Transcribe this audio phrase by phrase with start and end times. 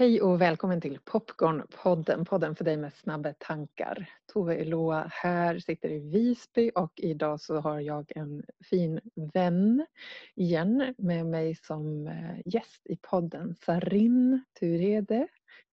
[0.00, 4.10] Hej och välkommen till Popcornpodden, podden för dig med snabba tankar.
[4.32, 9.00] Tove Eloa här, sitter i Visby och idag så har jag en fin
[9.34, 9.86] vän
[10.34, 13.54] igen med mig som eh, gäst i podden.
[13.54, 15.28] Sarin Turede,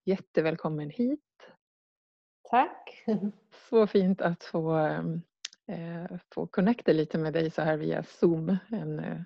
[0.06, 1.52] jättevälkommen hit.
[2.50, 3.04] Tack.
[3.70, 4.78] Så fint att få,
[5.68, 9.22] eh, få connecta lite med dig så här via Zoom en, eh,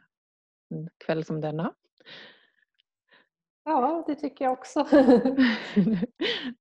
[0.69, 1.73] en kväll som denna.
[3.63, 4.87] Ja, det tycker jag också.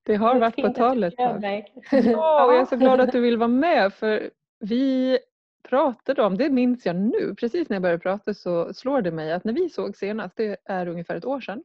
[0.02, 1.44] det har det varit på tal ett tag.
[1.92, 1.92] Ja,
[2.52, 5.18] jag är så glad att du vill vara med för vi
[5.62, 9.32] pratade om, det minns jag nu, precis när jag började prata så slår det mig
[9.32, 11.64] att när vi såg senast, det är ungefär ett år sedan,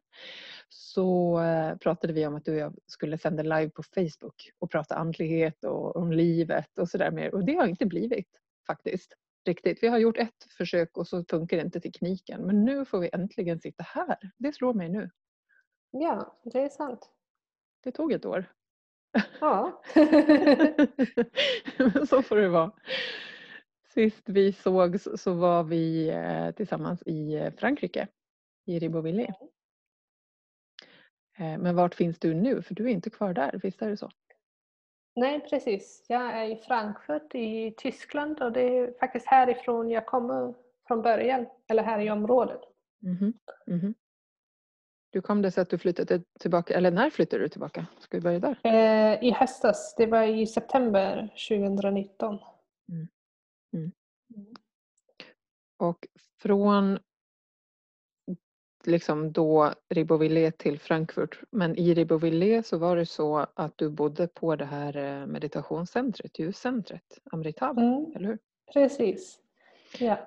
[0.69, 4.71] så eh, pratade vi om att du och jag skulle sända live på Facebook och
[4.71, 8.29] prata andlighet och om livet och sådär mer och det har inte blivit
[8.67, 9.13] faktiskt
[9.45, 9.83] riktigt.
[9.83, 13.59] Vi har gjort ett försök och så funkar inte tekniken men nu får vi äntligen
[13.59, 14.17] sitta här.
[14.37, 15.09] Det slår mig nu.
[15.97, 17.09] Ja, det är sant.
[17.83, 18.45] Det tog ett år.
[19.41, 19.81] Ja.
[22.07, 22.71] så får det vara.
[23.93, 28.07] Sist vi sågs så var vi eh, tillsammans i eh, Frankrike,
[28.65, 29.33] i Ribeauvillé.
[31.37, 32.61] Eh, men vart finns du nu?
[32.61, 34.11] För du är inte kvar där, visst är det så?
[35.15, 36.05] Nej, precis.
[36.09, 40.53] Jag är i Frankfurt i Tyskland och det är faktiskt härifrån jag kommer
[40.87, 42.61] från början, eller här i området.
[43.03, 43.33] Mm -hmm.
[43.67, 43.93] Mm -hmm.
[45.15, 47.85] Hur kom det sig att du flyttade tillbaka, eller när flyttade du tillbaka?
[47.99, 48.59] Ska vi börja där?
[48.63, 52.39] Eh, I höstas, det var i september 2019.
[52.89, 53.07] Mm.
[53.73, 53.91] Mm.
[55.77, 56.07] Och
[56.41, 56.99] från
[58.85, 64.27] liksom då Ribeauvillé till Frankfurt, men i Ribeauvillé så var det så att du bodde
[64.27, 68.11] på det här eh, meditationscentret, ljuscentret, Amritab, mm.
[68.15, 68.39] eller hur?
[68.73, 69.39] Precis,
[69.99, 70.11] ja.
[70.11, 70.25] Eh,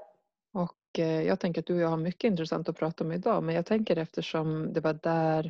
[0.98, 3.66] jag tänker att du och jag har mycket intressant att prata om idag men jag
[3.66, 5.42] tänker eftersom det var där,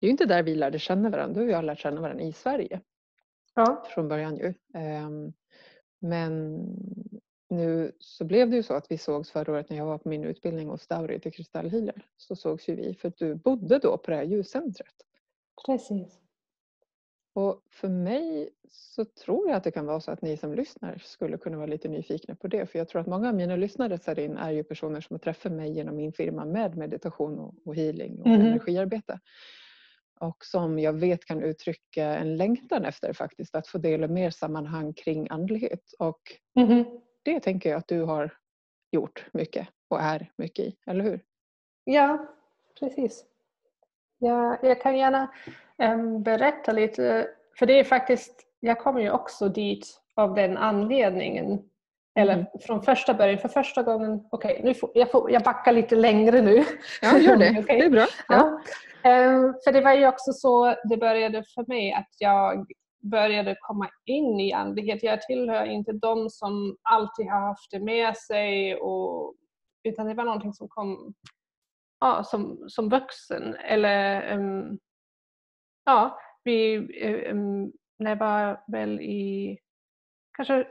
[0.00, 2.00] det är ju inte där vi lärde känna varandra, du och jag har lärt känna
[2.00, 2.80] varandra i Sverige.
[3.54, 3.84] Ja.
[3.94, 4.54] Från början ju.
[4.74, 5.32] Ehm,
[5.98, 6.60] men
[7.48, 10.08] nu så blev det ju så att vi sågs förra året när jag var på
[10.08, 12.06] min utbildning hos Dauri till kristallhealer.
[12.16, 14.94] Så sågs ju vi för att du bodde då på det här ljuscentret.
[15.66, 16.25] Precis.
[17.36, 20.98] Och för mig så tror jag att det kan vara så att ni som lyssnar
[20.98, 22.66] skulle kunna vara lite nyfikna på det.
[22.66, 25.52] För jag tror att många av mina lyssnare Sarin är ju personer som har träffat
[25.52, 28.40] mig genom min firma med meditation och, healing och mm.
[28.40, 29.20] energiarbete.
[30.20, 34.92] Och som jag vet kan uttrycka en längtan efter faktiskt att få dela mer sammanhang
[34.92, 35.92] kring andlighet.
[35.98, 36.20] Och
[36.58, 36.84] mm.
[37.22, 38.34] det tänker jag att du har
[38.92, 41.20] gjort mycket och är mycket i, eller hur?
[41.84, 42.26] Ja,
[42.80, 43.24] precis.
[44.18, 45.30] Ja, jag kan gärna
[45.78, 47.28] um, berätta lite,
[47.58, 51.62] för det är faktiskt, jag kommer ju också dit av den anledningen.
[52.18, 52.46] Eller mm.
[52.60, 56.64] från första början, för första gången, okej okay, jag, jag backar lite längre nu.
[57.02, 57.50] Ja, gör det.
[57.58, 57.78] okay.
[57.78, 58.06] Det är bra.
[58.28, 58.60] Ja.
[59.02, 59.28] ja.
[59.28, 62.66] Um, för det var ju också så det började för mig att jag
[63.02, 65.02] började komma in i andlighet.
[65.02, 69.34] Jag tillhör inte de som alltid har haft det med sig och,
[69.82, 71.14] utan det var någonting som kom
[72.00, 73.54] ja, som, som vuxen.
[73.54, 74.78] Eller um,
[75.84, 76.76] ja, vi,
[77.30, 79.58] um, när jag var väl i
[80.36, 80.66] kanske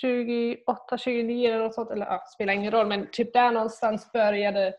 [0.00, 4.74] 28, 29 eller något sånt, eller ja, spelar ingen roll, men typ där någonstans började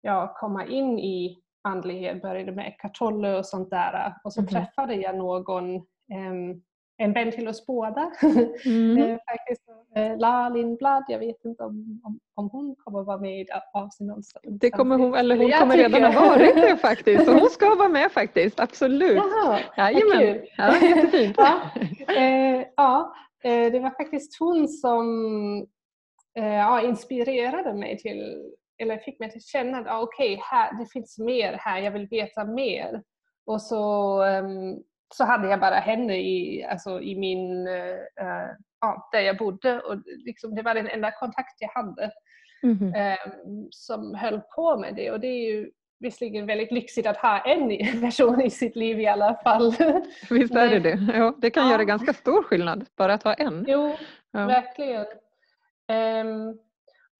[0.00, 3.00] jag komma in i andlighet, började med Eckart
[3.36, 4.14] och sånt där.
[4.24, 4.48] Och så mm.
[4.48, 6.62] träffade jag någon um,
[7.00, 8.12] en vän till oss båda.
[8.66, 8.98] Mm.
[8.98, 9.62] Eh, faktiskt,
[9.96, 14.08] eh, La Lindblad, jag vet inte om, om, om hon kommer vara med i avsnitt
[14.08, 14.44] någonstans.
[14.60, 15.88] Det kommer hon, eller hon kommer tycker...
[15.88, 17.24] redan ha varit det faktiskt.
[17.24, 19.16] Så hon ska vara med faktiskt, absolut.
[19.16, 20.40] Jaha, Jajamän.
[20.56, 21.36] Ja, jättefint.
[21.38, 21.60] ja,
[22.16, 25.06] eh, ja, eh, det var faktiskt hon som
[26.38, 30.90] eh, ja, inspirerade mig till, eller fick mig till känna att ah, okej, okay, det
[30.90, 33.02] finns mer här, jag vill veta mer.
[33.46, 34.82] Och så um,
[35.14, 38.50] så hade jag bara henne i, alltså, i min, uh,
[38.80, 42.10] ja, där jag bodde och liksom, det var den enda kontakt jag hade
[42.62, 42.82] mm.
[42.82, 45.70] um, som höll på med det och det är ju
[46.00, 49.70] visserligen väldigt lyxigt att ha en person i sitt liv i alla fall.
[50.30, 51.12] Visst är det det.
[51.14, 51.72] Ja, det kan ja.
[51.72, 53.64] göra ganska stor skillnad bara att ha en.
[53.68, 53.96] Jo,
[54.30, 54.46] ja.
[54.46, 55.06] verkligen.
[56.26, 56.58] Um,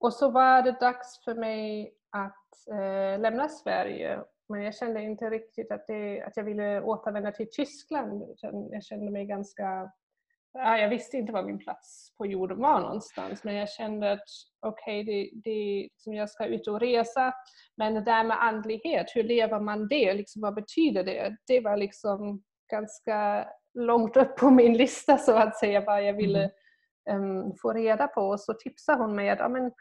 [0.01, 4.21] och så var det dags för mig att uh, lämna Sverige
[4.51, 8.23] men jag kände inte riktigt att, det, att jag ville återvända till Tyskland.
[8.71, 9.91] Jag kände mig ganska...
[10.53, 14.29] Ja, jag visste inte var min plats på jorden var någonstans men jag kände att
[14.61, 17.35] okej, okay, det, det, liksom jag ska ut och resa
[17.77, 20.15] men det där med andlighet, hur lever man det?
[20.15, 21.37] Liksom, vad betyder det?
[21.47, 26.51] Det var liksom ganska långt upp på min lista så att säga vad jag ville
[27.11, 29.73] um, få reda på och så tipsade hon mig att ja, men,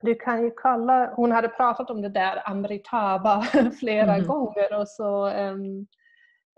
[0.00, 3.42] du kan ju kolla, hon hade pratat om det där Amritaba
[3.80, 4.26] flera mm.
[4.26, 5.86] gånger och så um,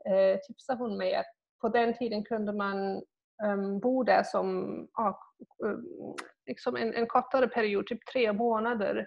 [0.09, 1.27] uh, tipsade hon mig att
[1.61, 3.03] på den tiden kunde man
[3.45, 5.77] um, bo där som uh,
[6.47, 9.07] liksom en, en kortare period, typ tre månader.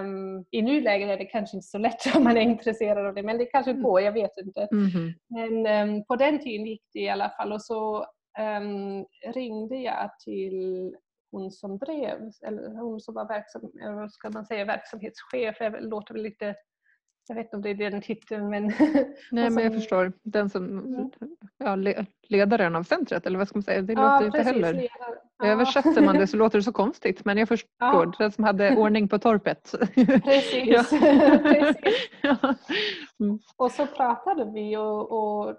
[0.00, 3.22] Um, I nuläget är det kanske inte så lätt om man är intresserad av det,
[3.22, 3.82] men det kanske mm.
[3.82, 4.68] går, jag vet inte.
[4.72, 5.12] Mm.
[5.28, 8.06] Men um, på den tiden gick det i alla fall och så
[8.38, 10.94] um, ringde jag till
[11.34, 15.80] hon som drev, eller hon som var verksam, eller vad ska man säga, verksamhetschef, det
[15.80, 16.54] låter väl lite
[17.28, 18.66] jag vet inte om det är den titeln men...
[19.30, 20.12] Nej men jag förstår.
[20.22, 21.10] Den som, mm.
[21.58, 21.94] ja,
[22.28, 23.82] ledaren av centret eller vad ska man säga?
[23.82, 24.88] Det låter inte heller...
[25.38, 25.46] Ja.
[25.46, 27.68] Översätter man det så låter det så konstigt men jag förstår.
[27.78, 28.12] Ja.
[28.18, 29.74] Den som hade ordning på torpet.
[30.24, 30.66] Precis.
[30.66, 30.84] ja.
[31.42, 32.08] Precis.
[33.20, 33.38] Mm.
[33.56, 35.56] Och så pratade vi och, och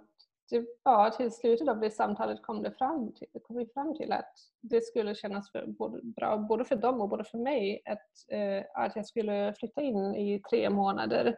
[0.49, 4.11] det, ja, till slutet av det samtalet kom, det fram till, kom vi fram till
[4.11, 8.31] att det skulle kännas för, både, bra både för dem och både för mig att,
[8.31, 11.37] eh, att jag skulle flytta in i tre månader.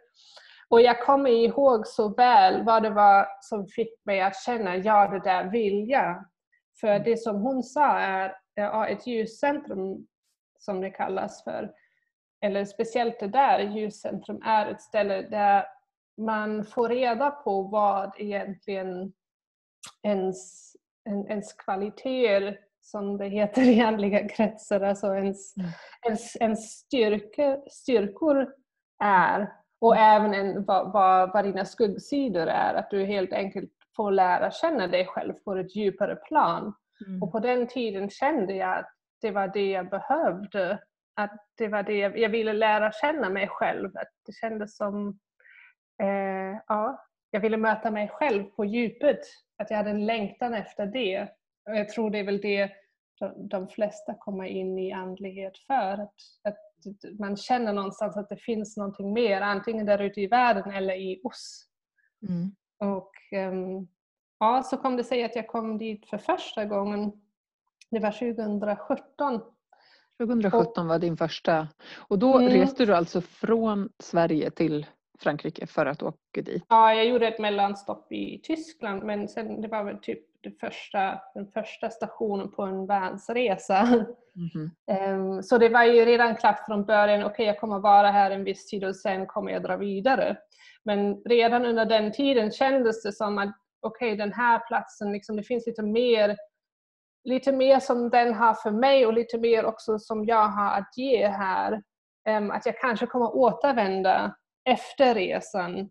[0.70, 5.08] Och jag kommer ihåg så väl vad det var som fick mig att känna ja,
[5.08, 6.26] det där vill jag.
[6.80, 7.04] För mm.
[7.04, 10.08] det som hon sa är ja, ett ljuscentrum
[10.60, 11.72] som det kallas för,
[12.42, 15.66] eller speciellt det där ljuscentrum är ett ställe där
[16.18, 19.14] man får reda på vad egentligen
[20.04, 20.72] ens,
[21.10, 25.70] en, ens kvaliteter, som det heter i andliga kretsar, alltså ens, mm.
[26.08, 28.54] ens, ens styrke, styrkor
[29.04, 30.16] är och mm.
[30.16, 32.74] även en, vad, vad, vad dina skuggsidor är.
[32.74, 36.74] Att du helt enkelt får lära känna dig själv på ett djupare plan.
[37.08, 37.24] Mm.
[37.24, 38.92] Och på den tiden kände jag att
[39.22, 40.80] det var det jag behövde.
[41.16, 43.98] Att det var det jag, jag ville lära känna mig själv.
[43.98, 45.20] Att det kändes som
[46.04, 49.20] eh, ja, jag ville möta mig själv på djupet.
[49.58, 51.22] Att jag hade en längtan efter det.
[51.70, 52.72] Och jag tror det är väl det
[53.36, 55.94] de flesta kommer in i andlighet för.
[55.94, 56.58] Att, att
[57.20, 61.22] man känner någonstans att det finns någonting mer, antingen där ute i världen eller i
[61.24, 61.68] oss.
[62.28, 62.56] Mm.
[62.94, 63.88] Och um,
[64.40, 67.12] ja, så kom det sig att jag kom dit för första gången.
[67.90, 69.42] Det var 2017.
[70.22, 71.68] 2017 var din första.
[71.96, 72.52] Och då mm.
[72.52, 74.86] reste du alltså från Sverige till
[75.20, 76.64] Frankrike för att åka dit?
[76.70, 81.22] Ja, jag gjorde ett mellanstopp i Tyskland men sen det var väl typ det första,
[81.34, 84.06] den första stationen på en vansresa.
[84.38, 85.42] Mm -hmm.
[85.42, 88.44] så det var ju redan klart från början, okej okay, jag kommer vara här en
[88.44, 90.38] viss tid och sen kommer jag dra vidare.
[90.84, 95.36] Men redan under den tiden kändes det som att okej okay, den här platsen, liksom,
[95.36, 96.38] det finns lite mer
[97.24, 100.98] lite mer som den har för mig och lite mer också som jag har att
[100.98, 101.82] ge här.
[102.30, 104.36] Um, att jag kanske kommer återvända
[104.68, 105.90] efter resan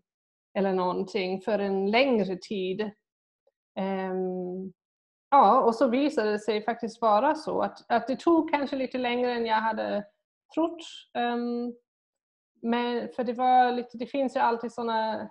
[0.57, 2.81] eller någonting för en längre tid.
[3.79, 4.73] Um,
[5.29, 8.97] ja, och så visade det sig faktiskt vara så att, att det tog kanske lite
[8.97, 10.05] längre än jag hade
[10.55, 10.81] trott.
[11.17, 11.75] Um,
[12.61, 15.29] men för det var lite, det finns ju alltid sådana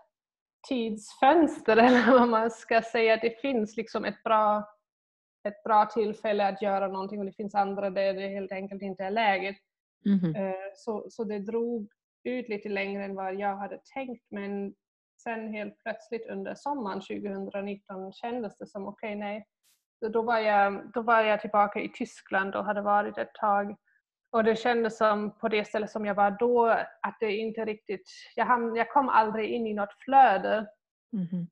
[0.69, 3.17] tidsfönster eller vad man ska säga.
[3.17, 4.65] Det finns liksom ett bra,
[5.49, 9.05] ett bra tillfälle att göra någonting och det finns andra där det helt enkelt inte
[9.05, 9.57] är läget.
[10.07, 10.35] Mm
[10.75, 11.89] så, så det drog
[12.27, 14.75] ut lite längre än vad jag hade tänkt men
[15.23, 19.47] sen helt plötsligt under sommaren 2019 kändes det som okej, okay, nej.
[20.13, 23.77] Då var, jag, då var jag tillbaka i Tyskland och hade varit ett tag.
[24.31, 26.67] Och det kändes som på det stället som jag var då
[27.03, 30.67] att det inte riktigt, jag, ham, jag kom aldrig in i något flöde.
[31.13, 31.47] Mm.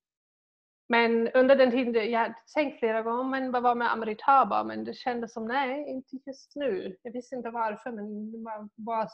[0.89, 4.65] Men under den tiden, jag hade tänkt flera gånger, men vad var med Ameritaba?
[4.65, 6.97] Men det kändes som nej, inte just nu.
[7.03, 9.09] Jag visste inte varför men det var bara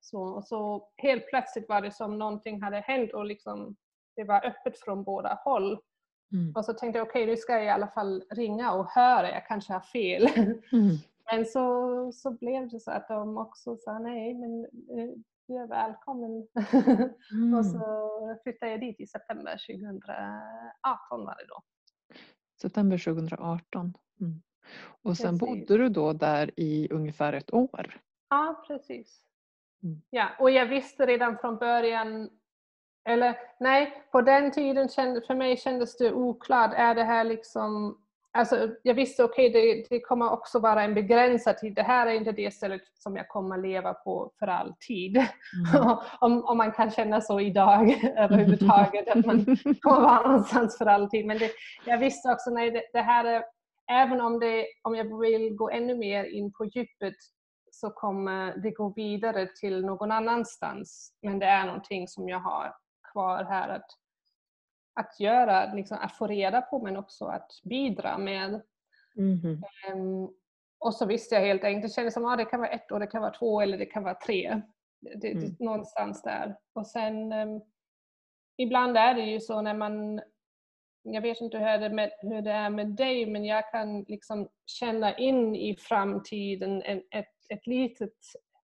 [0.00, 3.76] så, och så helt plötsligt var det som någonting hade hänt och liksom,
[4.16, 5.78] det var öppet från båda håll.
[6.32, 6.52] Mm.
[6.56, 9.30] Och så tänkte jag okej, okay, nu ska jag i alla fall ringa och höra,
[9.30, 10.28] jag kanske har fel.
[10.72, 10.96] Mm.
[11.32, 15.10] Men så, så blev det så att de också sa nej, men eh,
[15.46, 16.48] du är välkommen.
[17.32, 17.54] Mm.
[17.58, 21.62] och så flyttade jag dit i september 2018 var det då.
[22.60, 23.94] September 2018.
[24.20, 24.42] Mm.
[25.02, 25.68] Och sen precis.
[25.68, 28.00] bodde du då där i ungefär ett år?
[28.28, 29.24] Ja, precis.
[29.82, 30.02] Mm.
[30.10, 32.30] Ja, och jag visste redan från början,
[33.08, 37.98] eller nej, på den tiden kände, för mig kändes det oklart, är det här liksom
[38.34, 41.74] Alltså, jag visste okej, okay, det, det, kommer också vara en begränsad tid.
[41.74, 45.16] Det här är inte det stället som jag kommer leva på för all tid.
[45.16, 45.96] Mm.
[46.20, 49.44] om, om man kan känna så idag överhuvudtaget, att man
[49.80, 51.26] kommer vara någonstans för all tid.
[51.26, 51.50] Men det,
[51.86, 53.44] jag visste också, nej, det, det här är,
[53.90, 57.14] även om, det, om jag vill gå ännu mer in på djupet
[57.82, 61.14] så kommer det gå vidare till någon annanstans.
[61.22, 62.76] Men det är någonting som jag har
[63.12, 63.86] kvar här att,
[64.94, 68.62] att göra, liksom att få reda på men också att bidra med.
[69.16, 69.62] Mm.
[69.92, 70.34] Um,
[70.78, 72.92] och så visste jag helt enkelt, det kändes som att ah, det kan vara ett
[72.92, 74.62] år, det kan vara två eller det kan vara tre.
[75.00, 75.44] Det, mm.
[75.44, 76.56] det, någonstans där.
[76.72, 77.60] Och sen um,
[78.56, 80.20] ibland är det ju så när man
[81.02, 84.48] jag vet inte hur det, med, hur det är med dig, men jag kan liksom
[84.66, 88.14] känna in i framtiden en, ett, ett litet,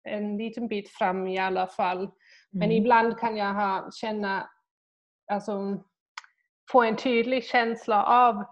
[0.03, 2.11] en liten bit fram i alla fall.
[2.51, 2.77] Men mm.
[2.77, 4.49] ibland kan jag ha, känna,
[5.31, 5.83] alltså,
[6.71, 8.43] få en tydlig känsla av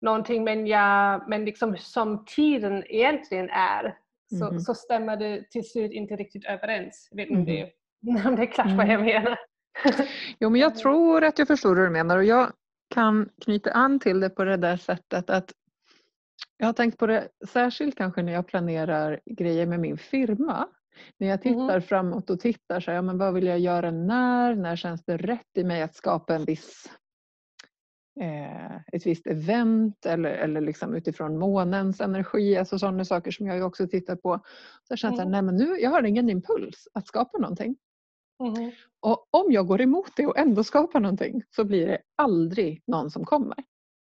[0.00, 3.98] någonting men, jag, men liksom som tiden egentligen är
[4.38, 4.60] så, mm.
[4.60, 7.08] så stämmer det till slut inte riktigt överens.
[7.10, 7.68] Jag vet inte mm.
[8.06, 9.38] om, det, om det är klart vad jag menar.
[10.40, 12.52] jo men jag tror att jag förstår vad du menar och jag
[12.94, 15.52] kan knyta an till det på det där sättet att
[16.56, 20.68] jag har tänkt på det särskilt kanske när jag planerar grejer med min firma.
[21.18, 21.82] När jag tittar mm.
[21.82, 24.54] framåt och tittar så här, ja, men vad vill jag göra när?
[24.54, 26.88] När känns det rätt i mig att skapa en viss
[28.20, 33.66] eh, ett visst event eller, eller liksom utifrån månens energi, alltså sådana saker som jag
[33.66, 34.40] också tittar på.
[34.82, 35.30] Så jag känner mm.
[35.30, 37.76] nej men nu, jag har ingen impuls att skapa någonting.
[38.40, 38.70] Mm.
[39.00, 43.10] Och om jag går emot det och ändå skapar någonting så blir det aldrig någon
[43.10, 43.56] som kommer.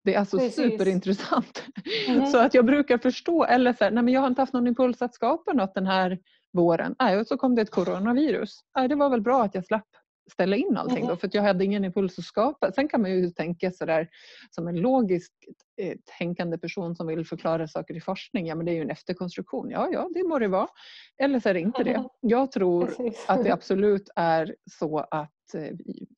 [0.04, 0.72] Det är alltså Precis.
[0.72, 1.64] superintressant.
[2.08, 2.26] Mm.
[2.26, 4.68] Så att jag brukar förstå, eller så här, nej men jag har inte haft någon
[4.68, 6.20] impuls att skapa något den här
[6.54, 6.96] våren.
[7.00, 8.60] Nej, och så kom det ett coronavirus.
[8.76, 9.88] Nej, det var väl bra att jag slapp
[10.32, 12.72] ställa in allting då, för jag hade ingen impuls att skapa.
[12.72, 14.10] Sen kan man ju tänka sådär
[14.50, 15.32] som en logisk
[15.82, 18.48] eh, tänkande person som vill förklara saker i forskning.
[18.48, 19.70] Ja men det är ju en efterkonstruktion.
[19.70, 20.68] Ja, ja det må det vara.
[21.18, 22.04] Eller så är det inte det.
[22.22, 25.76] Jag tror att det absolut är så att eh,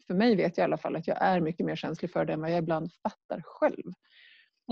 [0.08, 2.34] för mig vet jag i alla fall att jag är mycket mer känslig för det
[2.34, 3.94] än vad jag ibland fattar själv.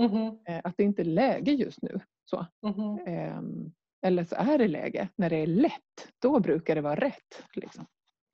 [0.00, 0.62] Mm.
[0.64, 2.00] Att det inte är läge just nu.
[2.24, 2.46] Så.
[2.66, 3.72] Mm.
[4.06, 5.08] Eller så är det läge.
[5.16, 7.44] När det är lätt, då brukar det vara rätt.
[7.54, 7.86] Liksom.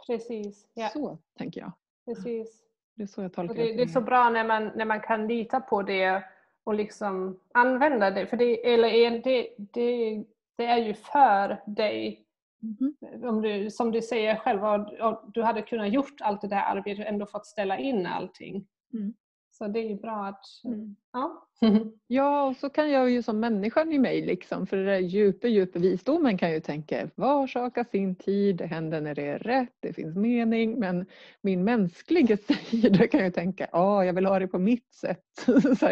[0.08, 0.66] Precis.
[0.74, 0.88] Ja.
[0.88, 1.72] Så tänker jag.
[2.04, 2.62] Precis.
[2.94, 3.72] Det är så jag tolkar det.
[3.72, 6.24] Det är så bra när man, när man kan lita på det
[6.64, 8.26] och liksom använda det.
[8.26, 10.24] För det, eller det, det,
[10.56, 12.24] det är ju för dig.
[12.62, 13.24] Mm.
[13.28, 16.62] Om du, som du säger själv, och, och du hade kunnat gjort allt det där
[16.62, 18.66] arbetet och ändå fått ställa in allting.
[18.92, 19.14] Mm.
[19.58, 20.44] Så det är ju bra att...
[20.64, 20.96] Mm.
[21.12, 21.48] Ja.
[22.06, 25.48] ja, och så kan jag ju som människan i mig, liksom, för det där djupa,
[25.48, 29.38] djupa visdomen kan ju tänka var sak har sin tid, det händer när det är
[29.38, 30.78] rätt, det finns mening.
[30.78, 31.06] Men
[31.40, 32.36] min mänskliga
[32.70, 35.24] sida kan ju tänka, ja, jag vill ha det på mitt sätt.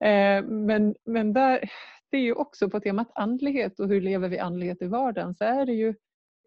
[0.00, 1.70] eh, men, men där,
[2.10, 5.44] det är ju också på temat andlighet och hur lever vi andlighet i vardagen så
[5.44, 5.94] är det ju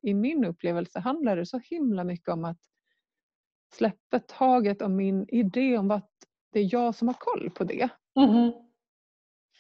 [0.02, 2.58] i min upplevelse handlar det så himla mycket om att
[3.74, 6.10] släppa taget om min idé om att
[6.52, 7.90] det är jag som har koll på det.
[8.20, 8.52] Mm.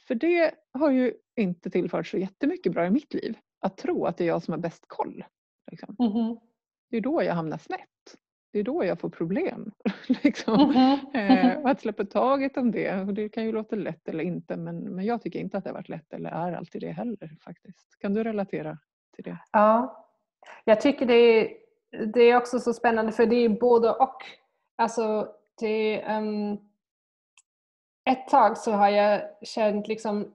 [0.07, 3.37] För det har ju inte tillfört så jättemycket bra i mitt liv.
[3.61, 5.23] Att tro att det är jag som har bäst koll.
[5.71, 5.95] Liksom.
[5.99, 6.37] Mm.
[6.89, 7.79] Det är då jag hamnar snett.
[8.51, 9.71] Det är då jag får problem.
[10.07, 10.73] liksom.
[11.13, 11.65] mm.
[11.65, 15.21] att släppa taget om det, det kan ju låta lätt eller inte men, men jag
[15.21, 17.99] tycker inte att det har varit lätt eller är alltid det heller faktiskt.
[17.99, 18.77] Kan du relatera
[19.15, 19.37] till det?
[19.51, 20.05] Ja,
[20.65, 21.53] jag tycker det är,
[22.13, 24.17] det är också så spännande för det är både och.
[24.75, 25.27] Alltså
[25.59, 26.68] det, um,
[28.05, 30.33] ett tag så har jag känt liksom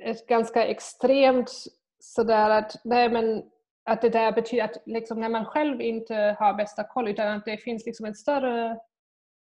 [0.00, 1.52] ett ganska extremt
[1.98, 3.42] sådär att, nej men,
[3.84, 7.44] att det där betyder att liksom när man själv inte har bästa koll utan att
[7.44, 8.78] det finns liksom en större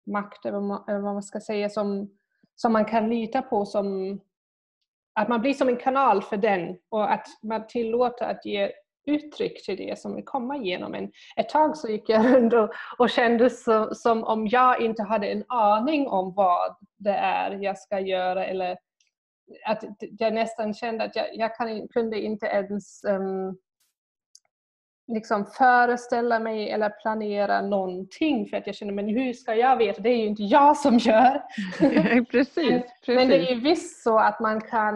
[0.06, 0.60] makt eller
[1.02, 2.10] vad man ska säga som,
[2.56, 4.20] som man kan lita på som
[5.14, 8.72] att man blir som en kanal för den och att man tillåter att ge
[9.10, 11.12] uttryck till det som vill komma igenom en.
[11.36, 15.28] Ett tag så gick jag runt och, och kände så, som om jag inte hade
[15.28, 18.78] en aning om vad det är jag ska göra eller
[19.66, 23.58] att jag nästan kände att jag, jag kan, kunde inte ens um,
[25.08, 30.02] liksom föreställa mig eller planera någonting för att jag kände men hur ska jag veta?
[30.02, 31.44] Det är ju inte jag som gör.
[32.32, 33.08] precis, men, precis.
[33.08, 34.96] men det är ju visst så att man kan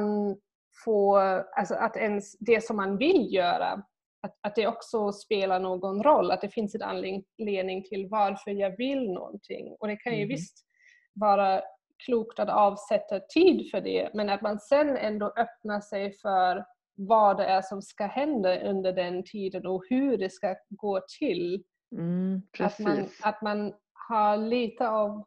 [0.85, 1.17] få,
[1.55, 3.83] alltså att ens det som man vill göra
[4.23, 8.77] att, att det också spelar någon roll, att det finns en anledning till varför jag
[8.77, 9.75] vill någonting.
[9.79, 10.29] Och det kan ju mm.
[10.29, 10.65] visst
[11.13, 11.61] vara
[12.05, 16.65] klokt att avsätta tid för det, men att man sen ändå öppnar sig för
[16.95, 21.63] vad det är som ska hända under den tiden och hur det ska gå till.
[21.91, 25.23] Mm, att, man, att man har lite av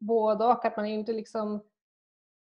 [0.00, 1.62] både och, att man inte liksom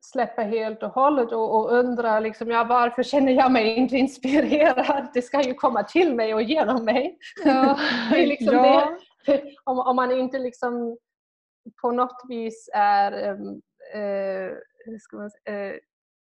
[0.00, 5.09] släppa helt och hållet och, och undra liksom, ja, varför känner jag mig inte inspirerad?
[5.14, 7.19] Det ska ju komma till mig och genom mig.
[7.45, 7.78] Ja.
[8.11, 8.97] det är liksom ja.
[9.26, 9.43] det.
[9.64, 10.99] Om, om, man inte liksom
[11.83, 13.37] på något vis är äh,
[15.12, 15.75] man, äh,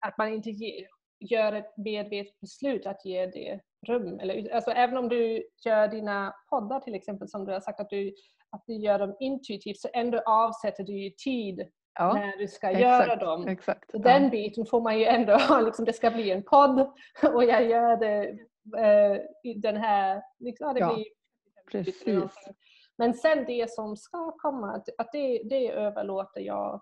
[0.06, 0.88] att man inte ge,
[1.20, 4.20] gör ett medvetet beslut att ge det rum.
[4.20, 7.90] Eller, alltså, även om du gör dina poddar till exempel som du har sagt att
[7.90, 8.14] du,
[8.50, 12.81] att du gör dem intuitivt så ändå avsätter du tid ja, när du ska exakt,
[12.81, 13.48] göra dem.
[13.48, 14.29] Exakt, Den ja.
[14.29, 16.79] biten får man ju ändå ha, liksom, det ska bli en podd
[17.34, 18.29] och jag gör det
[18.77, 19.17] eh,
[19.55, 21.05] den här, liksom, det blir
[21.72, 22.31] Precis.
[22.98, 26.81] Men sen det som ska komma, att det, det överlåter jag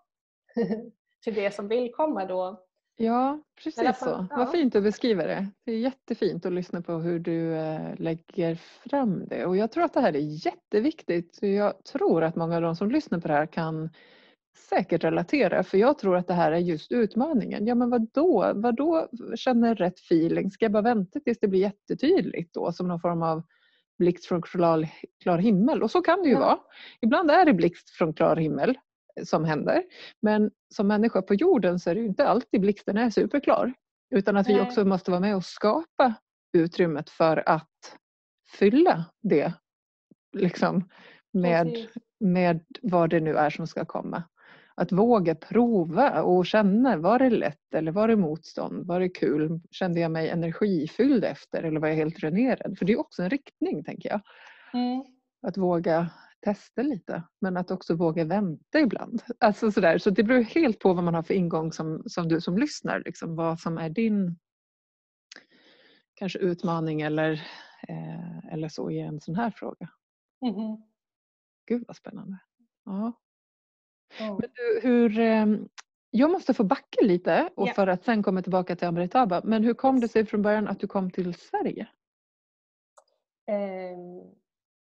[1.24, 2.64] till det som vill komma då.
[3.00, 4.28] Ja, precis så.
[4.30, 4.38] Ja.
[4.38, 5.48] Vad fint du beskriver det.
[5.66, 9.46] Det är jättefint att lyssna på hur du eh, lägger fram det.
[9.46, 11.38] Och jag tror att det här är jätteviktigt.
[11.42, 13.90] Jag tror att många av de som lyssnar på det här kan
[14.70, 15.64] säkert relatera.
[15.64, 17.68] För jag tror att det här är just utmaningen.
[17.68, 18.52] Ja men vadå?
[18.56, 20.52] Vadå känner rätt feeling?
[20.52, 23.44] Ska jag bara vänta tills det blir jättetydligt då som någon form av
[24.00, 24.90] blixt från klar,
[25.24, 25.84] klar himmel?
[25.84, 26.40] Och så kan det ju ja.
[26.40, 26.60] vara.
[27.02, 28.78] Ibland är det blixt från klar himmel
[29.24, 29.84] som händer.
[30.22, 33.74] Men som människa på jorden så är det ju inte alltid blixten är superklar.
[34.16, 36.14] Utan att vi också måste vara med och skapa
[36.54, 37.98] utrymmet för att
[38.60, 39.54] fylla det
[40.38, 40.90] liksom,
[41.34, 41.88] med,
[42.20, 44.24] med vad det nu är som ska komma.
[44.82, 48.88] Att våga prova och känna, var det lätt eller var det motstånd?
[48.88, 49.60] Var det kul?
[49.72, 52.78] Kände jag mig energifylld efter eller var jag helt dränerad?
[52.78, 54.22] För det är också en riktning tänker jag.
[54.74, 55.04] Mm.
[55.48, 56.10] Att våga
[56.42, 59.24] testa lite men att också våga vänta ibland.
[59.40, 59.98] Alltså sådär.
[59.98, 63.04] Så det beror helt på vad man har för ingång som, som du som lyssnar.
[63.06, 64.38] Liksom, vad som är din
[66.14, 67.32] kanske utmaning eller,
[67.88, 69.90] eh, eller så i en sån här fråga.
[70.42, 70.82] Mm.
[71.66, 72.38] Gud vad spännande.
[72.86, 73.14] Ja.
[74.22, 74.40] Oh.
[74.40, 75.46] Men du, hur, eh,
[76.12, 77.76] jag måste få backa lite och yeah.
[77.76, 79.42] för att sen komma tillbaka till Amritaba.
[79.44, 81.88] Men hur kom det sig från början att du kom till Sverige?
[83.52, 84.38] Um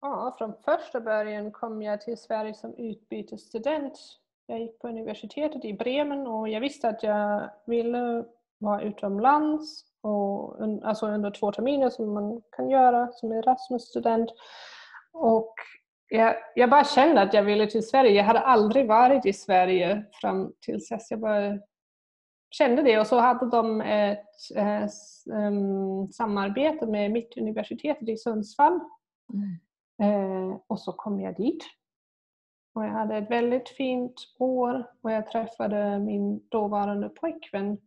[0.05, 3.99] Ja, från första början kom jag till Sverige som utbytesstudent.
[4.47, 8.25] Jag gick på universitetet i Bremen och jag visste att jag ville
[8.59, 14.31] vara utomlands, och, alltså under två terminer som man kan göra som Erasmus-student.
[15.13, 15.55] Och
[16.15, 18.11] jag, jag, bara kände att jag ville till Sverige.
[18.11, 21.59] Jag hade aldrig varit i Sverige fram tills dess jag bara
[22.51, 23.01] kände det.
[23.01, 24.89] Och så hade de ett äh,
[25.27, 28.81] um, samarbete med mitt universitet i Sundsvall.
[29.33, 29.59] Mm.
[30.03, 31.65] Eh, och så kom jag dit.
[32.75, 37.79] Och jag hade ett väldigt fint år och jag träffade min dåvarande pojkvän.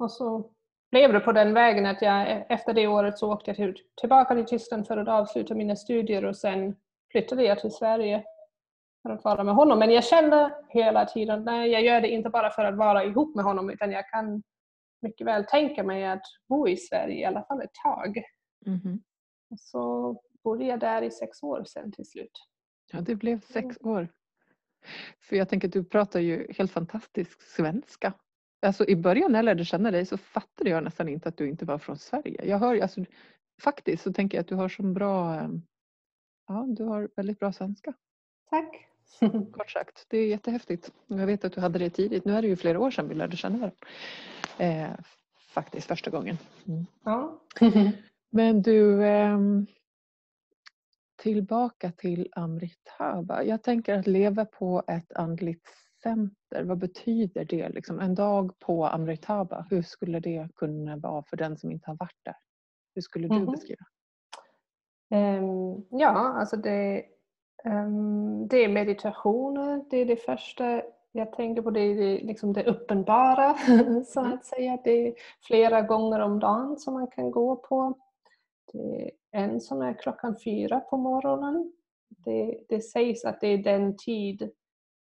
[0.00, 0.50] Och så
[0.90, 4.46] blev det på den vägen att jag efter det året så åkte jag tillbaka till
[4.46, 6.76] Tyskland för att avsluta mina studier och sen
[7.10, 8.24] flyttade jag till Sverige
[9.02, 9.78] för att vara med honom.
[9.78, 13.36] Men jag kände hela tiden, nej jag gör det inte bara för att vara ihop
[13.36, 14.42] med honom utan jag kan
[15.02, 18.22] mycket väl tänka mig att bo i Sverige i alla fall ett tag.
[18.66, 19.00] Mm.
[19.56, 22.32] Så bodde jag där i sex år sen till slut.
[22.92, 24.08] Ja, det blev sex år.
[25.20, 28.12] För jag tänker att du pratar ju helt fantastisk svenska.
[28.62, 31.48] Alltså i början när jag lärde känna dig så fattade jag nästan inte att du
[31.48, 32.44] inte var från Sverige.
[32.44, 33.04] Jag hör, alltså,
[33.62, 35.62] faktiskt så tänker jag att du har så bra, ehm,
[36.48, 37.94] ja du har väldigt bra svenska.
[38.50, 38.88] Tack.
[39.52, 40.92] Kort sagt, det är jättehäftigt.
[41.06, 42.24] Jag vet att du hade det tidigt.
[42.24, 43.76] Nu är det ju flera år sedan vi lärde känna varandra.
[44.58, 44.98] Eh,
[45.48, 46.38] faktiskt första gången.
[46.66, 46.86] Mm.
[47.04, 47.40] Ja.
[48.30, 49.38] Men du, eh,
[51.16, 53.42] tillbaka till Amritaba.
[53.42, 55.68] Jag tänker att leva på ett andligt
[56.02, 57.68] center, vad betyder det?
[57.68, 61.96] Liksom en dag på Amritaba, hur skulle det kunna vara för den som inte har
[61.96, 62.36] varit där?
[62.94, 63.46] Hur skulle du mm.
[63.46, 63.84] beskriva?
[65.10, 67.04] Um, ja, alltså det,
[67.64, 71.70] um, det är meditationer, det är det första jag tänker på.
[71.70, 73.54] Det är det, liksom det uppenbara,
[74.06, 74.32] så mm.
[74.32, 74.78] att säga.
[74.84, 75.14] Det är
[75.46, 77.94] flera gånger om dagen som man kan gå på.
[78.72, 81.72] Det är en som är klockan fyra på morgonen.
[82.08, 84.50] Det, det sägs att det är den tid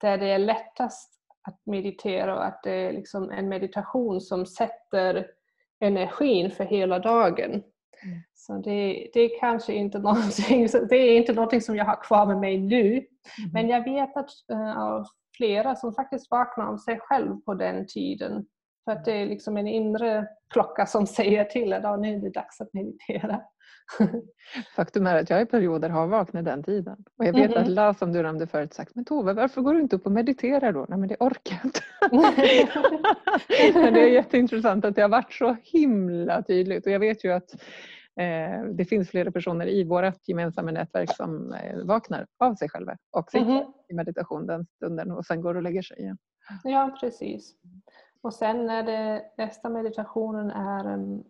[0.01, 5.27] där det är lättast att meditera och att det är liksom en meditation som sätter
[5.79, 7.63] energin för hela dagen.
[8.05, 8.19] Mm.
[8.33, 12.25] Så det, det, är kanske inte någonting, det är inte någonting som jag har kvar
[12.25, 12.91] med mig nu.
[12.91, 13.51] Mm.
[13.53, 15.05] Men jag vet att, uh, av
[15.37, 18.45] flera som faktiskt vaknar av sig själv på den tiden.
[18.85, 22.29] För att det är liksom en inre klocka som säger till att nu är det
[22.29, 23.41] dags att meditera.
[24.75, 26.97] Faktum är att jag i perioder har vaknat den tiden.
[27.17, 27.63] Och jag vet mm.
[27.63, 30.11] att La som du nämnde förut sagt, men Tove varför går du inte upp och
[30.11, 30.85] mediterar då?
[30.89, 31.81] Nej men det orkar jag inte.
[33.79, 37.33] men det är jätteintressant att det har varit så himla tydligt och jag vet ju
[37.33, 37.53] att
[38.19, 42.97] eh, det finns flera personer i vårt gemensamma nätverk som eh, vaknar av sig själva
[43.11, 43.63] och sitter mm.
[43.89, 46.17] i meditation den stunden och sen går och lägger sig igen.
[46.63, 47.55] Ja precis.
[48.23, 51.23] Och sen är det nästa meditationen är ehm,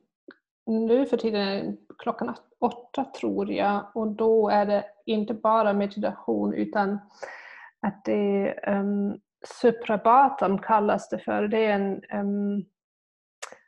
[0.65, 3.86] nu för tiden klockan åtta tror jag.
[3.93, 6.99] Och då är det inte bara meditation utan
[7.79, 9.19] att det ehm, är um,
[9.62, 11.47] suprabatam kallas det för.
[11.47, 12.65] Det är en, um,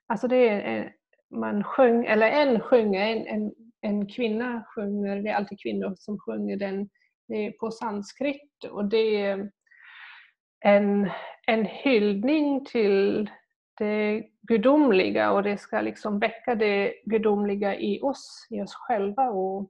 [0.07, 0.89] alltså det är en,
[1.39, 6.19] man sjöng, eller en sjunger, en, en, en kvinna sjunger, det är alltid kvinnor som
[6.19, 6.89] sjunger den,
[7.27, 8.65] det är på sanskrit.
[8.71, 9.51] Och det är
[10.65, 11.09] en,
[11.47, 13.29] en hyllning till
[13.77, 19.69] det gudomliga och det ska liksom väcka det gudomliga i oss, i oss själva och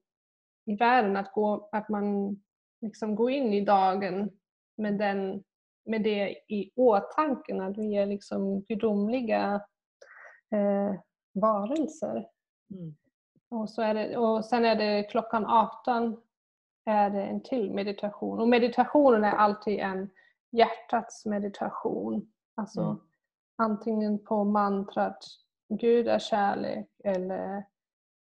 [0.66, 1.18] i världen.
[1.18, 2.38] Att, gå, att man
[2.82, 4.32] liksom går in i dagen
[4.78, 5.44] med, den,
[5.86, 9.62] med det i åtanke, att vi är liksom gudomliga
[10.52, 10.96] eh,
[11.34, 12.28] varelser.
[12.72, 12.96] Mm.
[13.50, 16.22] Och, så är det, och sen är det klockan 18
[16.86, 18.40] är det en till meditation.
[18.40, 20.10] Och meditationen är alltid en
[20.58, 22.32] hjärtats meditation.
[22.56, 22.98] Alltså mm.
[23.58, 25.18] antingen på mantrat
[25.70, 27.64] Gud är kärlek eller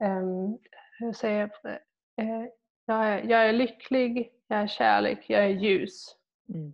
[0.04, 0.58] um,
[1.00, 1.80] hur säger jag det?
[2.24, 2.48] Uh,
[2.86, 6.16] jag, är, jag är lycklig, jag är kärlek, jag är ljus.
[6.50, 6.74] Mm.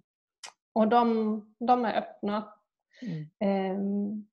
[0.74, 2.54] Och de, de är öppna.
[3.02, 3.76] Mm.
[3.80, 4.28] Um,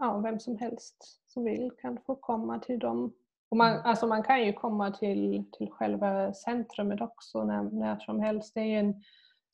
[0.00, 3.12] ja, vem som helst som vill kan få komma till dem.
[3.48, 3.82] Och man, mm.
[3.84, 8.54] alltså man kan ju komma till, till själva centrumet också när, när som helst.
[8.54, 9.02] Det är en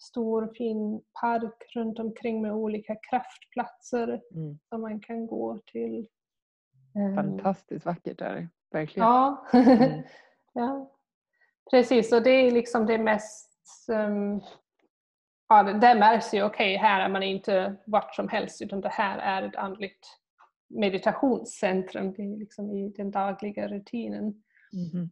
[0.02, 4.58] stor fin park runt omkring med olika kraftplatser mm.
[4.68, 6.06] som man kan gå till.
[6.94, 7.14] Ehm.
[7.14, 9.08] Fantastiskt vackert är det, verkligen.
[9.08, 9.46] Ja.
[9.52, 10.02] Mm.
[10.52, 10.90] ja.
[11.70, 14.40] Precis, och det är liksom det mest um,
[15.48, 18.88] ja, det märks ju, okej, okay, här är man inte vart som helst utan det
[18.88, 20.06] här är ett andligt
[20.68, 24.42] meditationscentrum det är liksom i den dagliga rutinen.
[24.72, 25.10] Mm.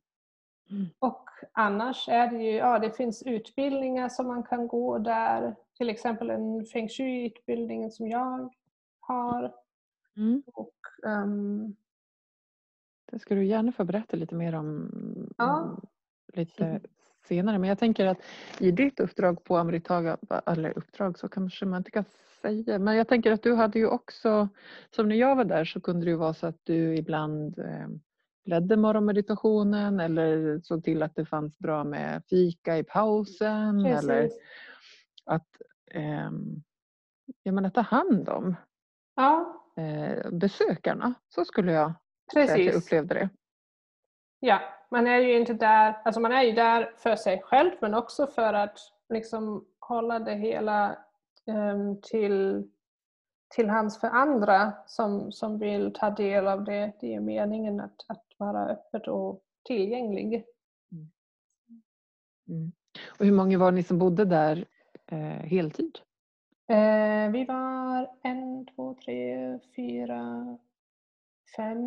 [0.70, 0.86] Mm.
[0.98, 5.90] Och annars är det ju, ja det finns utbildningar som man kan gå där, till
[5.90, 8.54] exempel en feng shui-utbildning som jag
[9.00, 9.54] har.
[10.16, 10.42] Mm.
[10.46, 11.76] Och, um,
[13.10, 14.90] det ska du gärna få berätta lite mer om
[15.38, 15.78] ja.
[16.32, 16.80] lite
[17.28, 17.58] senare.
[17.58, 18.18] Men jag tänker att
[18.58, 22.04] i ditt uppdrag på Amritaga, eller uppdrag så kanske man inte kan
[22.42, 24.48] säga, men jag tänker att du hade ju också,
[24.90, 27.88] som när jag var där så kunde det ju vara så att du ibland eh,
[28.50, 34.08] ledde morgonmeditationen eller såg till att det fanns bra med fika i pausen Precis.
[34.08, 34.30] eller
[35.24, 35.48] att
[35.90, 36.30] eh,
[37.42, 38.56] jag menar, ta hand om
[39.16, 39.62] ja.
[39.76, 41.14] eh, besökarna.
[41.28, 41.92] Så skulle jag
[42.34, 42.50] Precis.
[42.50, 43.28] säga att jag upplevde det.
[44.40, 44.60] Ja,
[44.90, 48.26] man är ju inte där, alltså man är ju där för sig själv men också
[48.26, 50.98] för att liksom hålla det hela
[51.46, 52.68] um, till,
[53.50, 56.92] till hands för andra som, som vill ta del av det.
[57.00, 60.44] Det är meningen att, att vara öppet och tillgänglig.
[60.92, 61.10] Mm.
[62.48, 62.72] Mm.
[63.18, 64.64] Och hur många var ni som bodde där
[65.06, 65.98] eh, heltid?
[66.68, 70.58] Eh, vi var en, två, tre, fyra,
[71.56, 71.84] fem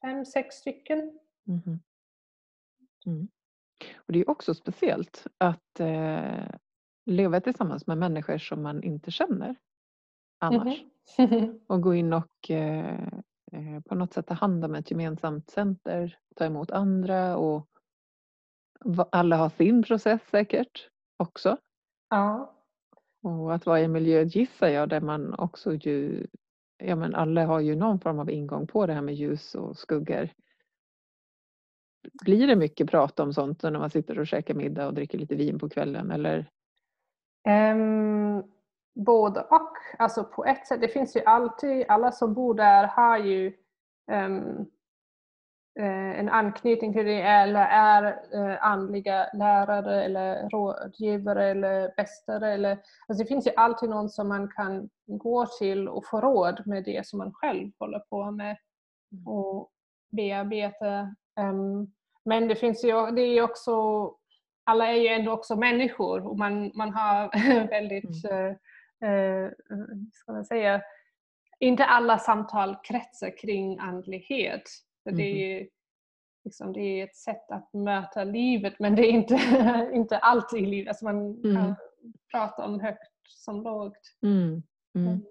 [0.00, 1.18] fem, sex stycken.
[1.46, 1.80] Mm.
[3.06, 3.28] Mm.
[3.96, 6.48] Och det är också speciellt att eh,
[7.04, 9.56] leva tillsammans med människor som man inte känner
[10.38, 10.84] annars.
[11.18, 11.60] Mm.
[11.66, 13.08] och gå in och eh,
[13.52, 17.68] eh, på något sätt ta hand om ett gemensamt center, ta emot andra och
[19.10, 21.56] alla har sin process säkert också.
[22.10, 22.54] Ja.
[23.22, 26.26] Och att vara i en miljö, gissar jag, där man också ju
[26.78, 29.76] ja men alla har ju någon form av ingång på det här med ljus och
[29.76, 30.28] skuggor.
[32.24, 35.34] Blir det mycket prat om sånt när man sitter och käkar middag och dricker lite
[35.34, 36.50] vin på kvällen eller?
[37.48, 38.42] Um,
[39.06, 39.72] både och.
[39.98, 43.52] Alltså på ett sätt, det finns ju alltid, alla som bor där har ju
[44.12, 44.66] um,
[45.80, 52.52] en anknytning till det eller är eh, andliga lärare eller rådgivare eller bästare.
[52.52, 52.70] Eller,
[53.08, 56.84] alltså det finns ju alltid någon som man kan gå till och få råd med
[56.84, 58.56] det som man själv håller på med
[59.12, 59.28] mm.
[59.28, 59.70] och
[60.12, 61.14] bearbeta.
[61.40, 61.92] Um,
[62.24, 63.72] men det finns ju det är också,
[64.64, 67.30] alla är ju ändå också människor och man, man har
[67.70, 68.56] väldigt, mm.
[69.04, 70.82] Uh, uh, ska man säga,
[71.60, 74.62] inte alla samtal kretsar kring andlighet.
[75.02, 75.68] Så det, är, mm-hmm.
[76.44, 79.40] liksom, det är ett sätt att möta livet men det är inte,
[79.94, 80.88] inte allt i livet.
[80.88, 81.56] Alltså man mm.
[81.56, 81.74] kan
[82.32, 84.16] prata om högt som lågt.
[84.22, 84.62] Mm.
[84.94, 85.08] Mm.
[85.08, 85.24] mm.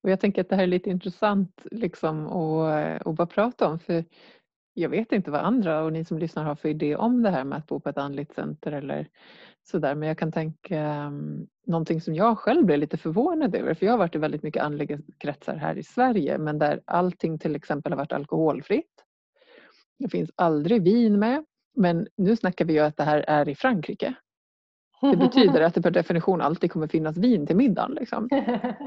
[0.00, 3.78] Och jag tänker att det här är lite intressant liksom att, att bara prata om
[3.78, 4.04] för
[4.74, 7.44] jag vet inte vad andra och ni som lyssnar har för idé om det här
[7.44, 9.08] med att bo på ett andligt center eller
[9.64, 13.86] sådär men jag kan tänka um, någonting som jag själv blev lite förvånad över för
[13.86, 17.56] jag har varit i väldigt mycket andliga kretsar här i Sverige men där allting till
[17.56, 19.04] exempel har varit alkoholfritt.
[19.98, 21.44] Det finns aldrig vin med
[21.76, 24.14] men nu snackar vi ju att det här är i Frankrike
[25.10, 27.92] det betyder att det per definition alltid kommer finnas vin till middagen.
[28.00, 28.28] Liksom.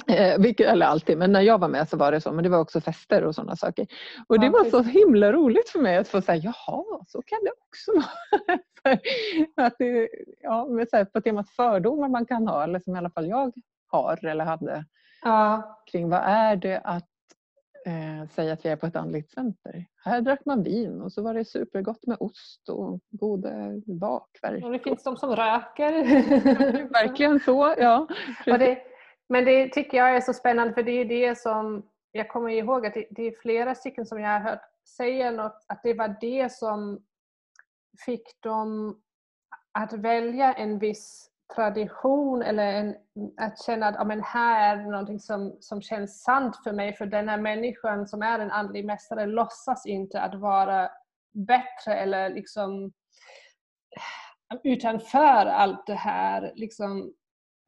[0.07, 2.31] Eh, vilket, eller alltid, men när jag var med så var det så.
[2.31, 3.87] Men det var också fester och sådana saker.
[4.27, 7.51] Och det var så himla roligt för mig att få säga jaha, så kan det
[7.67, 8.59] också vara.
[9.67, 10.09] att det,
[10.41, 13.27] ja, med, så här, på temat fördomar man kan ha, eller som i alla fall
[13.27, 13.53] jag
[13.87, 14.85] har eller hade.
[15.23, 15.81] Ja.
[15.91, 17.09] Kring vad är det att
[17.85, 19.85] eh, säga att vi är på ett andligt center.
[20.03, 23.51] Här drack man vin och så var det supergott med ost och goda
[23.85, 24.63] bakverk.
[24.63, 25.91] Och det finns de som röker.
[26.89, 28.07] Verkligen så, ja.
[28.45, 28.77] Det,
[29.29, 32.85] men det tycker jag är så spännande för det är det som jag kommer ihåg
[32.85, 34.61] att det, det, är flera stycken som jag har hört
[34.97, 37.03] säga något, att det var det som
[38.05, 39.01] fick dem
[39.71, 42.95] att välja en viss tradition eller en,
[43.37, 47.05] att känna att ja, men här är någonting som, som känns sant för mig för
[47.05, 50.89] den här människan som är en andlig mästare låtsas inte att vara
[51.33, 52.93] bättre eller liksom
[54.63, 56.53] utanför allt det här.
[56.55, 57.13] Liksom,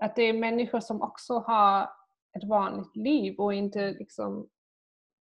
[0.03, 1.89] att det är människor som också har
[2.37, 4.49] ett vanligt liv och inte liksom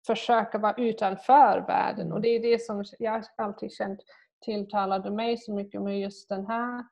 [0.08, 2.12] försöka vara utanför världen.
[2.12, 4.00] Och det är det som jag alltid känt
[4.46, 6.86] tilltalade mig så mycket med just den här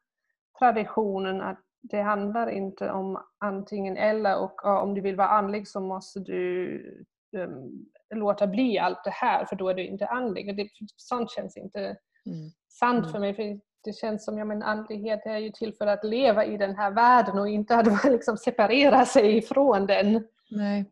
[0.59, 5.79] traditionen att det handlar inte om antingen eller och om du vill vara andlig så
[5.79, 7.05] måste du
[7.37, 10.49] um, låta bli allt det här för då är du inte andlig.
[10.49, 11.79] Och det, sånt känns inte
[12.25, 12.51] mm.
[12.79, 13.11] sant mm.
[13.11, 13.33] för mig.
[13.33, 16.75] För det känns som att ja, andlighet är ju till för att leva i den
[16.75, 20.27] här världen och inte att liksom separera sig ifrån den.
[20.51, 20.85] Nej.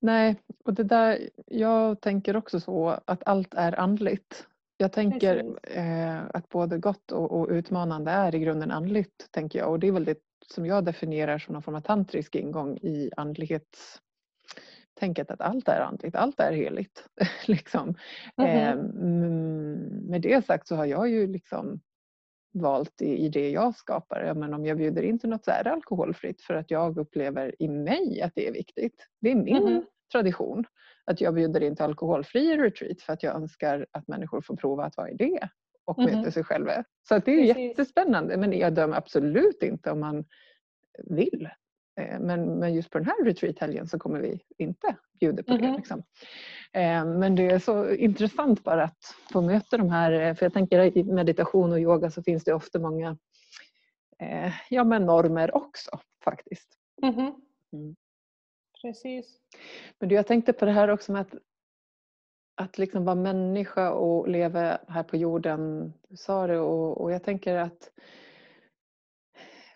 [0.00, 4.47] Nej, och det där, jag tänker också så att allt är andligt.
[4.80, 9.70] Jag tänker eh, att både gott och, och, utmanande är i grunden andligt, tänker jag.
[9.70, 13.10] Och det är väl det som jag definierar som någon form av tantrisk ingång i
[13.16, 17.08] andlighetstänket att allt är andligt, allt är heligt.
[17.46, 17.94] liksom.
[18.36, 18.70] Mm -hmm.
[18.70, 18.76] eh,
[20.10, 21.80] med det sagt så har jag ju liksom
[22.52, 24.34] valt i, i det jag skapar.
[24.34, 27.62] Men om jag bjuder in till något så är det alkoholfritt för att jag upplever
[27.62, 29.06] i mig att det är viktigt.
[29.20, 29.84] Det är min mm -hmm.
[30.12, 30.64] Tradition
[31.04, 34.84] att jag bjuder in till alkoholfri retreat för att jag önskar att människor får prova
[34.84, 35.48] att vara i det
[35.84, 36.18] och mm.
[36.18, 36.84] möta sig själva.
[37.08, 37.56] Så att det är Precis.
[37.56, 40.24] jättespännande men jag dömer absolut inte om man
[41.04, 41.48] vill.
[42.00, 45.62] Eh, men, men just på den här retreat-helgen så kommer vi inte bjuda på mm.
[45.62, 45.68] det.
[45.68, 45.76] Mm-hmm.
[45.76, 46.02] Liksom.
[46.72, 50.52] Eh, men det är så intressant bara att få möta de här, eh, för jag
[50.52, 53.16] tänker i meditation och yoga så finns det ofta många
[54.68, 55.90] ja, men normer också
[56.24, 56.68] faktiskt.
[57.02, 57.34] Mm-hmm.
[57.72, 57.96] Mm.
[58.82, 59.40] Precis.
[59.98, 61.34] Men du, jag tänkte på det här också med att,
[62.54, 65.92] att liksom vara människa och leva här på jorden.
[66.08, 67.90] Du sa det och, och jag tänker att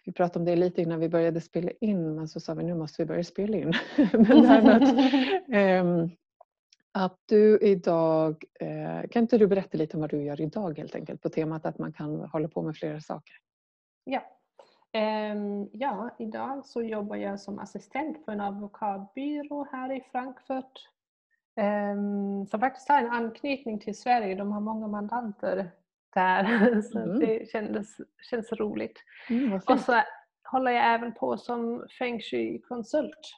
[0.04, 2.74] vi pratade om det lite innan vi började spela in men så sa vi nu
[2.74, 3.72] måste vi börja spela in.
[4.12, 6.10] men det att, um,
[6.92, 10.94] att du idag, uh, kan inte du berätta lite om vad du gör idag helt
[10.94, 13.34] enkelt på temat att man kan hålla på med flera saker?
[14.04, 14.41] Ja,
[15.72, 20.88] ja, idag så jobbar jag som assistent på en advokatbyrå här i Frankfurt.
[21.57, 24.35] Um, som faktiskt har en anknytning till Sverige.
[24.35, 25.70] De har många mandanter
[26.14, 26.83] där.
[26.92, 27.18] så mm.
[27.18, 27.96] det kändes,
[28.31, 28.98] känns roligt.
[29.31, 30.02] Mm, och så
[30.50, 33.35] håller jag även på som feng shui-konsult.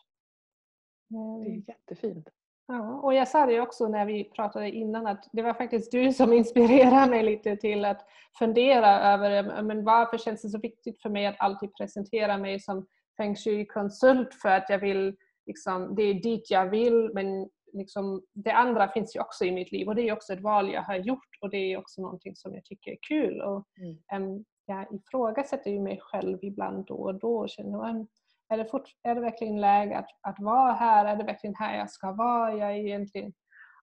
[1.45, 2.29] Det är jättefint.
[2.67, 6.13] Ja, och jag sa det också när vi pratade innan att det var faktiskt du
[6.13, 8.07] som inspirerade mig lite till att
[8.39, 12.87] fundera över men varför känns det så viktigt för mig att alltid presentera mig som
[13.17, 18.53] feng shui-konsult för att jag vill, liksom, det är dit jag vill men liksom, det
[18.53, 20.97] andra finns ju också i mitt liv och det är också ett val jag har
[20.97, 23.41] gjort och det är också någonting som jag tycker är kul.
[23.41, 23.69] Och,
[24.11, 24.27] mm.
[24.37, 28.07] um, jag ifrågasätter ju mig själv ibland då och då och känner um,
[28.55, 31.05] är det, fort, är det verkligen läge att, att vara här?
[31.05, 32.55] Är det verkligen här jag ska vara?
[32.55, 33.33] Jag är egentligen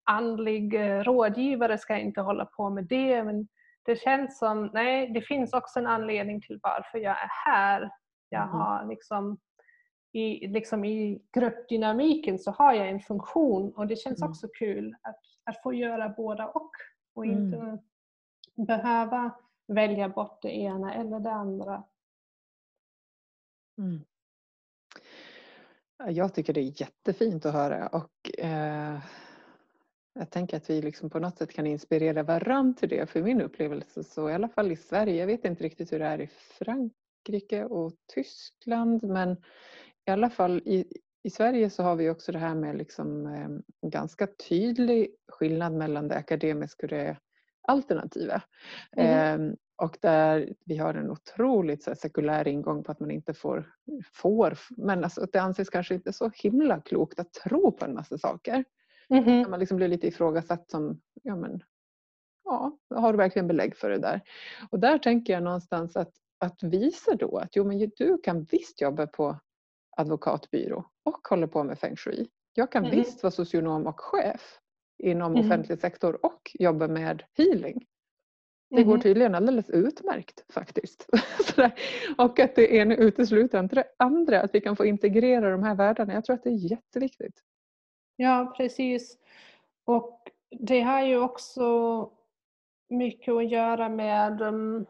[0.03, 3.23] andlig eh, rådgivare, ska jag inte hålla på med det.
[3.23, 3.47] Men
[3.85, 7.91] det känns som, nej, det finns också en anledning till varför jag är här.
[8.29, 8.55] Jag mm.
[8.55, 9.37] har liksom
[10.13, 14.29] i, liksom i gruppdynamiken så har jag en funktion och det känns mm.
[14.29, 16.71] också kul att, att få göra båda och.
[17.13, 17.37] Och mm.
[17.37, 17.77] inte
[18.55, 19.31] behöva
[19.67, 21.83] välja bort det ena eller det andra.
[23.77, 24.05] Mm.
[26.07, 28.99] Jag tycker det är jättefint att höra och eh,
[30.13, 33.09] jag tänker att vi liksom på något sätt kan inspirera varandra till det.
[33.09, 36.05] För min upplevelse så i alla fall i Sverige, jag vet inte riktigt hur det
[36.05, 39.31] är i Frankrike och Tyskland men
[40.07, 40.85] i alla fall i,
[41.23, 46.07] i Sverige så har vi också det här med liksom, eh, ganska tydlig skillnad mellan
[46.07, 47.17] det akademiska och det
[47.67, 48.41] alternativa.
[48.97, 49.49] Mm.
[49.49, 53.71] Eh, och där vi har en otroligt så sekulär ingång på att man inte får,
[54.13, 58.17] får men alltså, det anses kanske inte så himla klokt att tro på en massa
[58.17, 58.63] saker.
[59.09, 59.49] Mm -hmm.
[59.49, 61.63] Man liksom blir lite ifrågasatt som, ja men,
[62.43, 64.21] ja, har du verkligen belägg för det där?
[64.71, 68.81] Och där tänker jag någonstans att, att visa då att jo men du kan visst
[68.81, 69.39] jobba på
[69.97, 72.27] advokatbyrå och hålla på med feng shui.
[72.53, 73.03] Jag kan mm -hmm.
[73.03, 74.59] visst vara socionom och chef
[75.03, 77.85] inom mm offentlig sektor och jobba med healing.
[78.75, 79.01] Det går mm-hmm.
[79.01, 81.09] tydligen alldeles utmärkt faktiskt.
[82.17, 85.75] och att det ena utesluter inte det andra, att vi kan få integrera de här
[85.75, 86.13] världarna.
[86.13, 87.43] Jag tror att det är jätteviktigt.
[88.15, 89.17] Ja, precis.
[89.85, 92.09] Och det har ju också
[92.89, 94.85] mycket att göra med um,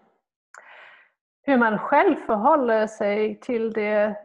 [1.43, 4.15] hur man själv förhåller sig till det.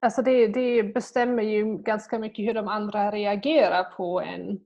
[0.00, 4.60] Alltså det, det bestämmer ju ganska mycket hur de andra reagerar på en.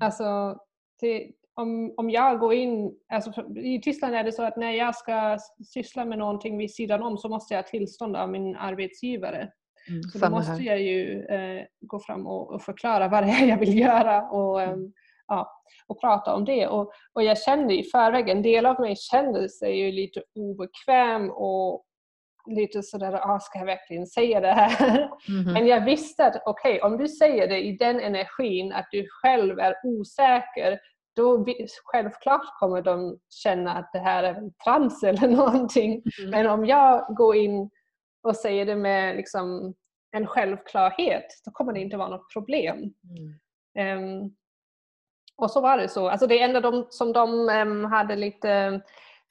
[0.00, 0.58] Alltså
[1.00, 4.94] det, om, om jag går in, alltså i Tyskland är det så att när jag
[4.94, 5.38] ska
[5.72, 9.50] syssla med någonting vid sidan om så måste jag ha tillstånd av min arbetsgivare.
[9.88, 10.60] Mm, så då måste här.
[10.60, 14.62] jag ju eh, gå fram och, och, förklara vad det är jag vill göra och,
[14.62, 14.76] eh,
[15.26, 16.66] ja, och prata om det.
[16.66, 21.30] Och, och jag kände i förväg, en del av mig kände sig ju lite obekväm
[21.30, 21.84] och
[22.46, 25.10] lite sådär, ah, ska jag verkligen säga det här?
[25.28, 25.52] Mm.
[25.52, 29.06] Men jag visste att okej, okay, om du säger det i den energin att du
[29.10, 30.78] själv är osäker
[31.18, 31.44] då
[31.84, 36.02] självklart kommer de känna att det här är trams eller någonting.
[36.18, 36.30] Mm.
[36.30, 37.70] Men om jag går in
[38.22, 39.74] och säger det med liksom
[40.10, 42.76] en självklarhet, då kommer det inte vara något problem.
[43.76, 44.22] Mm.
[44.24, 44.36] Um,
[45.36, 46.08] och så var det så.
[46.08, 48.80] Alltså det enda de, som de um, hade lite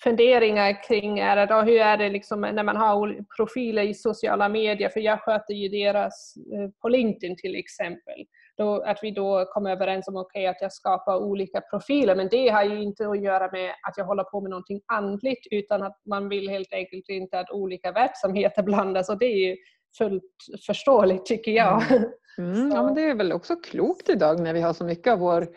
[0.04, 4.90] funderingar kring är att, hur är det liksom när man har profiler i sociala medier,
[4.90, 8.26] för jag sköter ju deras uh, på LinkedIn till exempel
[8.58, 12.16] då, att vi då kom överens om okay, att jag skapar olika profiler.
[12.16, 15.48] Men det har ju inte att göra med att jag håller på med någonting andligt
[15.52, 19.56] utan att man vill helt enkelt inte att olika verksamheter blandas och det är ju
[19.98, 20.24] fullt
[20.66, 21.84] förståeligt tycker jag.
[21.92, 22.12] Mm.
[22.38, 25.20] Mm, ja, men det är väl också klokt idag när vi har så mycket av
[25.20, 25.48] vår eh,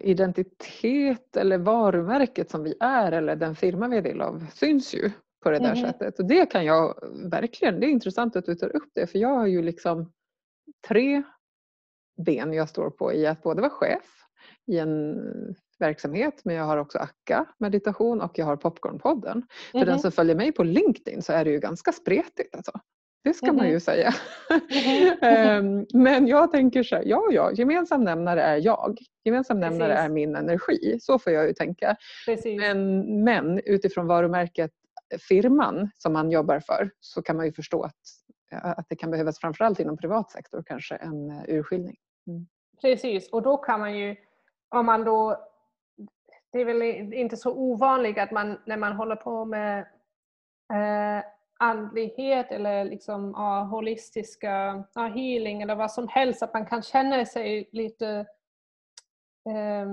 [0.00, 5.10] identitet eller varumärket som vi är eller den firma vi är del av syns ju
[5.42, 5.92] på det där mm.
[5.92, 6.18] sättet.
[6.18, 6.94] Och det kan jag
[7.30, 10.12] verkligen, det är intressant att du tar upp det för jag har ju liksom
[10.88, 11.22] tre
[12.16, 14.26] ben jag står på i att både vara chef
[14.66, 15.16] i en
[15.78, 19.32] verksamhet men jag har också Akka meditation och jag har Popcornpodden.
[19.32, 19.46] Mm.
[19.72, 19.98] För den mhm.
[19.98, 22.72] som följer mig på LinkedIn så är det ju ganska spretigt alltså.
[23.26, 24.12] Det ska mm man ju säga.
[25.20, 28.98] Mm men jag tänker så här, ja ja, gemensam nämnare är jag.
[29.24, 30.04] Gemensam nämnare Precis.
[30.04, 30.98] är min energi.
[31.00, 31.96] Så får jag ju tänka.
[32.58, 34.70] Men, men utifrån varumärket
[35.28, 37.94] firman som man jobbar för så kan man ju förstå att,
[38.52, 41.96] att det kan behövas framförallt inom privat sektor kanske en eh, urskiljning.
[42.26, 42.46] Mm.
[42.80, 44.16] Precis, och då kan man ju,
[44.68, 45.46] om man då,
[46.52, 49.78] det är väl inte så ovanligt att man när man håller på med
[50.72, 56.82] eh, andlighet eller liksom, ja, holistiska ja, healing eller vad som helst, att man kan
[56.82, 58.08] känna sig lite
[59.48, 59.86] eh,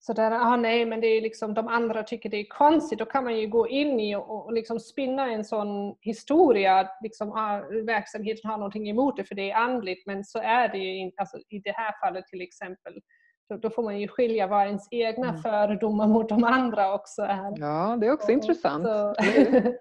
[0.00, 3.24] sådär, ah, nej men det är liksom de andra tycker det är konstigt, då kan
[3.24, 7.60] man ju gå in i och, och liksom spinna en sån historia att liksom, ah,
[7.86, 11.20] verksamheten har någonting emot det för det är andligt men så är det ju inte,
[11.20, 13.00] alltså, i det här fallet till exempel.
[13.48, 15.42] Då, då får man ju skilja vad ens egna mm.
[15.42, 17.52] fördomar mot de andra också är.
[17.56, 18.84] Ja, det är också och, intressant.
[18.84, 19.14] Så,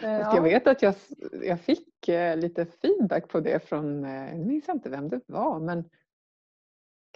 [0.00, 0.94] jag vet att jag,
[1.42, 5.60] jag fick eh, lite feedback på det från, eh, jag minns inte vem det var,
[5.60, 5.84] men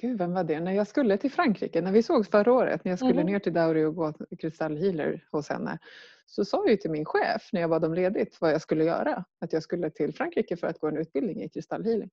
[0.00, 0.60] Gud, vem var det?
[0.60, 3.26] När jag skulle till Frankrike, när vi sågs förra året, när jag skulle mm.
[3.26, 5.78] ner till Dauri och gå kristallhealer hos henne,
[6.26, 9.24] så sa jag till min chef när jag bad om ledigt vad jag skulle göra.
[9.40, 12.10] Att jag skulle till Frankrike för att gå en utbildning i kristallhealing.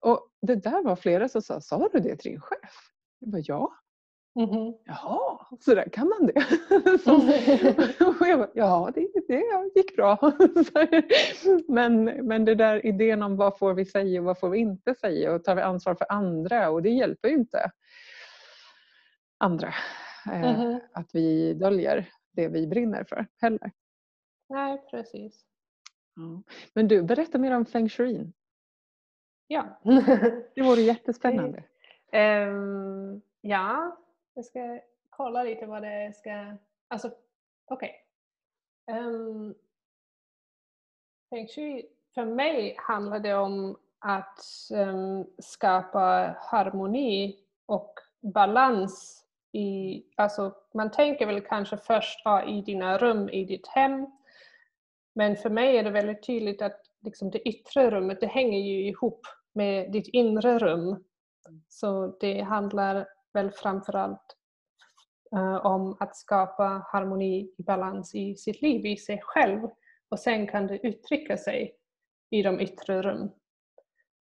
[0.00, 2.90] Och det där var flera som sa, sa du det till din chef?
[3.18, 3.74] Jag bara, ja.
[4.36, 4.74] Mm -hmm.
[4.84, 6.40] Jaha, så där kan man det?
[7.04, 7.14] så,
[8.20, 9.42] och jag bara, ja, det, det
[9.74, 10.18] gick bra.
[11.68, 14.94] men, men det där idén om vad får vi säga och vad får vi inte
[14.94, 17.70] säga och tar vi ansvar för andra och det hjälper ju inte
[19.38, 19.74] andra
[20.32, 20.80] mm -hmm.
[20.92, 23.72] att vi döljer det vi brinner för heller.
[24.48, 25.44] Nej, precis.
[26.16, 26.42] Ja.
[26.74, 28.32] Men du, berätta mer om feng shui.
[29.46, 29.80] Ja.
[30.54, 31.64] det vore jättespännande.
[32.12, 33.96] Um, ja,
[34.34, 36.56] jag ska kolla lite vad det ska...
[36.88, 37.10] Alltså,
[37.70, 38.04] okej.
[38.86, 39.00] Okay.
[39.00, 39.54] Um,
[41.30, 44.40] Feng shui, för mig handlar det om att
[44.72, 52.98] um, skapa harmoni och balans i, alltså man tänker väl kanske först ja, i dina
[52.98, 54.06] rum i ditt hem.
[55.14, 58.88] Men för mig är det väldigt tydligt att liksom det yttre rummet, det hänger ju
[58.88, 61.04] ihop med ditt inre rum.
[61.68, 64.36] Så det handlar väl framförallt
[65.36, 69.68] uh, om att skapa harmoni och balans i sitt liv, i sig själv.
[70.08, 71.74] Och sen kan det uttrycka sig
[72.30, 73.30] i de yttre rum.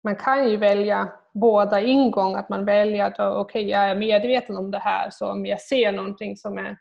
[0.03, 4.57] Man kan ju välja båda ingång, att man väljer att okej, okay, jag är medveten
[4.57, 6.77] om det här, så om jag ser någonting som är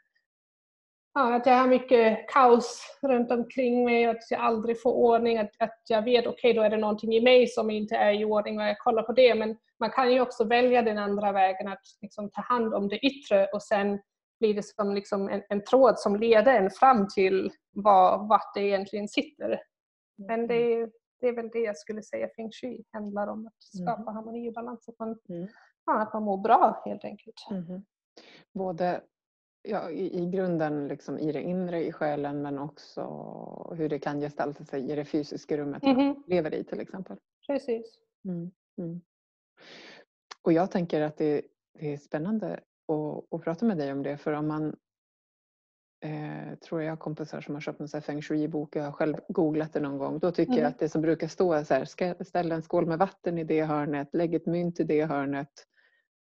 [1.14, 5.50] ja, att jag har mycket kaos runt omkring mig, att jag aldrig får ordning, att,
[5.58, 8.24] att jag vet okej okay, då är det någonting i mig som inte är i
[8.24, 9.34] ordning och jag kollar på det.
[9.34, 12.98] Men man kan ju också välja den andra vägen, att liksom ta hand om det
[12.98, 14.00] yttre och sen
[14.40, 18.61] blir det som liksom en, en tråd som leder en fram till var, vart det
[18.61, 19.61] egentligen sitter.
[20.28, 20.90] Men det är
[21.20, 24.14] det är väl det jag skulle säga feng shui handlar om, att skapa mm.
[24.14, 24.88] harmoni och balans.
[24.88, 25.48] Att man, mm.
[25.84, 27.46] att man mår bra helt enkelt.
[27.50, 27.82] Mm.
[28.54, 29.00] Både
[29.62, 33.02] ja, i, i grunden liksom i det inre, i själen men också
[33.76, 36.22] hur det kan gestalta sig i det fysiska rummet man mm-hmm.
[36.26, 37.16] lever i till exempel.
[37.46, 37.98] Precis.
[38.24, 39.00] Mm, mm.
[40.42, 41.42] Och jag tänker att det,
[41.78, 44.76] det är spännande att, att, prata med dig om det för om man
[46.04, 49.72] eh, tror jag har kompisar som har köpt en feng shui-bok, jag har själv googlat
[49.72, 50.18] det någon gång.
[50.18, 50.62] Då tycker mm.
[50.62, 53.44] jag att det som brukar stå är så här, ställ en skål med vatten i
[53.44, 55.66] det hörnet, lägg ett mynt i det hörnet.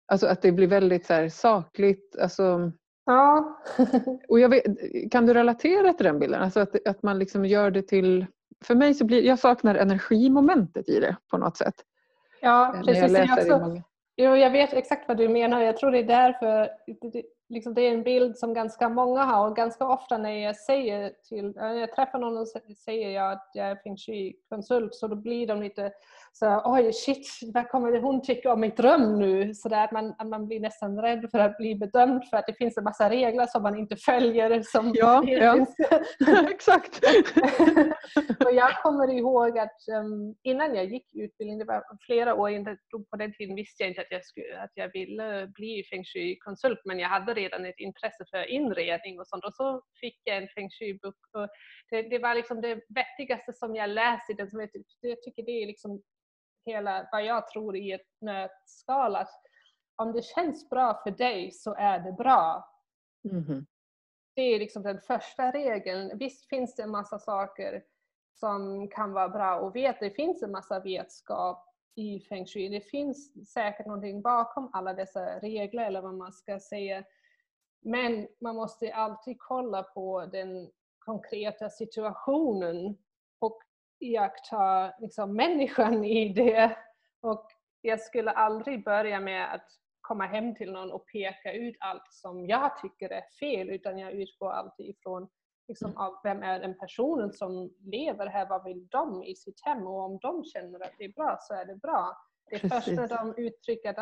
[0.05, 2.15] Alltså att det blir väldigt så här, sakligt.
[2.15, 2.71] Alltså,
[3.05, 3.57] Ja.
[4.29, 4.63] och vet,
[5.11, 6.41] kan du relatera till den bilden?
[6.41, 8.25] Alltså att, att man liksom gör det till...
[8.63, 11.75] För mig så blir jag saknar energimomentet i det på något sätt.
[12.41, 13.01] Ja, precis.
[13.01, 13.81] Jag, läser jag, också,
[14.15, 15.61] jo, jag vet exakt vad du menar.
[15.61, 16.69] Jag tror det är därför
[17.49, 21.11] liksom det är en bild som ganska många har och ganska ofta när jag säger
[21.29, 22.47] till, när jag träffar någon och
[22.77, 25.91] säger jag att jag är feng shui-konsult så då blir de lite
[26.35, 29.53] så oj shit, vad kommer hon tycka om mitt rum nu?
[29.53, 32.47] Så där att man, att man blir nästan rädd för att bli bedömd för att
[32.47, 34.61] det finns en massa regler som man inte följer.
[34.61, 35.65] Som ja, ja.
[36.51, 36.99] exakt.
[38.45, 42.77] och jag kommer ihåg att um, innan jag gick utbildning, det var flera år, inte,
[43.11, 46.81] på den tiden visste jag inte att jag, skulle, att jag ville bli feng shui-konsult
[46.85, 50.47] men jag hade redan ett intresse för inredning och sånt och så fick jag en
[50.47, 51.15] feng shui-bok.
[51.89, 54.49] Det, det, var liksom det vettigaste som jag läste i den.
[54.49, 54.69] Som jag,
[55.01, 56.01] jag tycker det är liksom
[56.65, 59.41] hela vad jag tror i ett nötskal att
[59.95, 62.69] om det känns bra för dig så är det bra.
[63.31, 63.65] Mm.
[64.35, 66.17] Det är liksom den första regeln.
[66.17, 67.83] Visst finns det en massa saker
[68.33, 70.05] som kan vara bra och veta.
[70.05, 72.69] Det finns en massa vetskap i feng shui.
[72.69, 77.03] Det finns säkert någonting bakom alla dessa regler eller vad man ska säga.
[77.81, 82.97] Men man måste alltid kolla på den konkreta situationen
[83.39, 83.59] och
[84.03, 86.77] iaktta liksom, människan i det.
[87.21, 87.47] Och
[87.81, 89.67] jag skulle aldrig börja med att
[90.01, 94.11] komma hem till någon och peka ut allt som jag tycker är fel utan jag
[94.11, 95.29] utgår alltid ifrån
[95.67, 99.87] liksom, av vem är den personen som lever här, vad vill de i sitt hem
[99.87, 102.17] och om de känner att det är bra så är det bra.
[102.49, 103.99] Det är först när de uttrycker att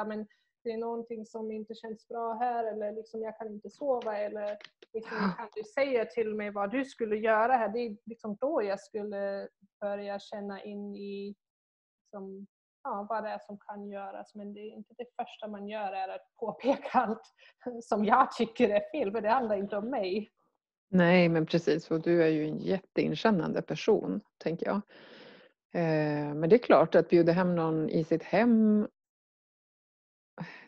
[0.64, 4.57] det är någonting som inte känns bra här eller liksom, jag kan inte sova eller
[4.93, 7.70] liksom, kan du säga till mig vad du skulle göra här?
[7.70, 9.47] Det är liksom då jag skulle
[9.82, 11.36] börja känna in i
[12.03, 12.47] liksom,
[12.84, 14.36] ja, vad det är som kan göras.
[14.36, 17.34] Men det är inte det första man gör är att påpeka allt
[17.84, 20.32] som jag tycker är fel, för det handlar inte om mig.
[20.89, 21.91] Nej, men precis.
[21.91, 24.82] Och du är ju en jätteinkännande person, tänker jag.
[25.74, 28.88] Eh, men det är klart att bjuda hem någon i sitt hem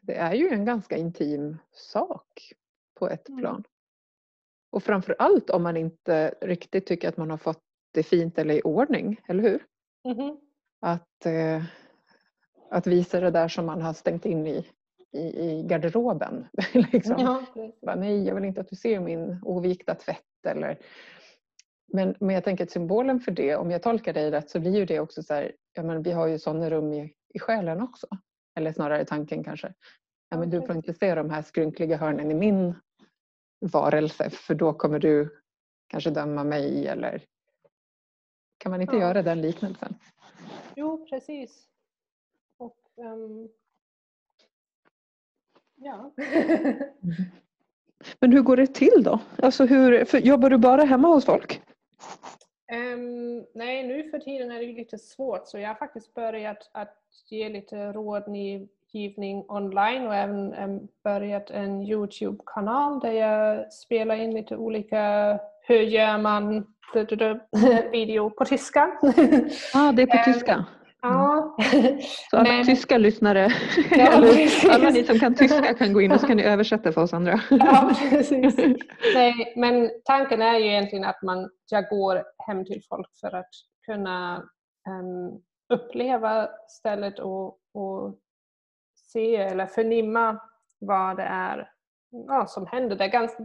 [0.02, 2.54] det är ju en ganska intim sak
[3.00, 3.42] på ett mm.
[3.42, 3.64] plan.
[4.72, 7.62] Och framför allt om man inte riktigt tycker att man har fått
[7.92, 9.66] det fint eller i ordning, eller hur?
[10.04, 10.38] Mm.
[10.80, 11.64] Att, eh,
[12.72, 14.66] att visa det där som man har stängt in i,
[15.12, 16.48] i, i garderoben.
[16.92, 17.16] liksom.
[17.20, 17.46] ja,
[17.82, 20.46] Bara, Nej, jag vill inte att du ser min ovikta tvätt.
[20.48, 20.80] Eller...
[21.94, 24.76] Men, men jag tänker att symbolen för det, om jag tolkar dig rätt, så blir
[24.76, 27.82] ju det också så här, ja, men vi har ju sådana rum i, i själen
[27.82, 28.08] också.
[28.56, 29.74] Eller snarare tanken kanske.
[30.30, 32.76] Ja, men du får inte se de här skrynkliga hörnen i min
[33.60, 35.42] varelse för då kommer du
[35.88, 37.26] kanske döma mig eller
[38.58, 39.02] kan man inte ja.
[39.02, 39.96] göra den liknelsen?
[40.76, 41.68] Jo, precis.
[42.58, 43.50] Och, um...
[45.76, 46.14] Ja.
[48.20, 49.20] Men hur går det till då?
[49.38, 51.62] Alltså hur, jobbar du bara hemma hos folk?
[52.74, 56.98] Um, nej, nu för tiden är det lite svårt så jag har faktiskt börjat att
[57.30, 64.58] ge lite rådgivning online och även um, börjat en Youtube-kanal där jag spelar in lite
[64.58, 66.68] olika hur gör man
[67.92, 68.92] video på tyska.
[69.74, 70.66] ah, det är på ehm, tyska?
[71.04, 71.56] Ja.
[72.30, 73.48] Så alla Men, tyska lyssnare,
[73.92, 74.08] ja,
[74.72, 77.14] alla ni som kan tyska kan gå in och så kan ni översätta för oss
[77.14, 77.42] andra.
[77.50, 78.56] Ja, precis.
[79.16, 83.50] Nej, men tanken är ju egentligen att man, jag går hem till folk för att
[83.86, 84.38] kunna
[84.90, 85.42] um,
[85.74, 88.18] uppleva stället och, och
[88.96, 90.40] se eller förnimma
[90.80, 91.70] vad det är
[92.28, 92.96] ja, som händer.
[92.96, 93.44] Det, ganska,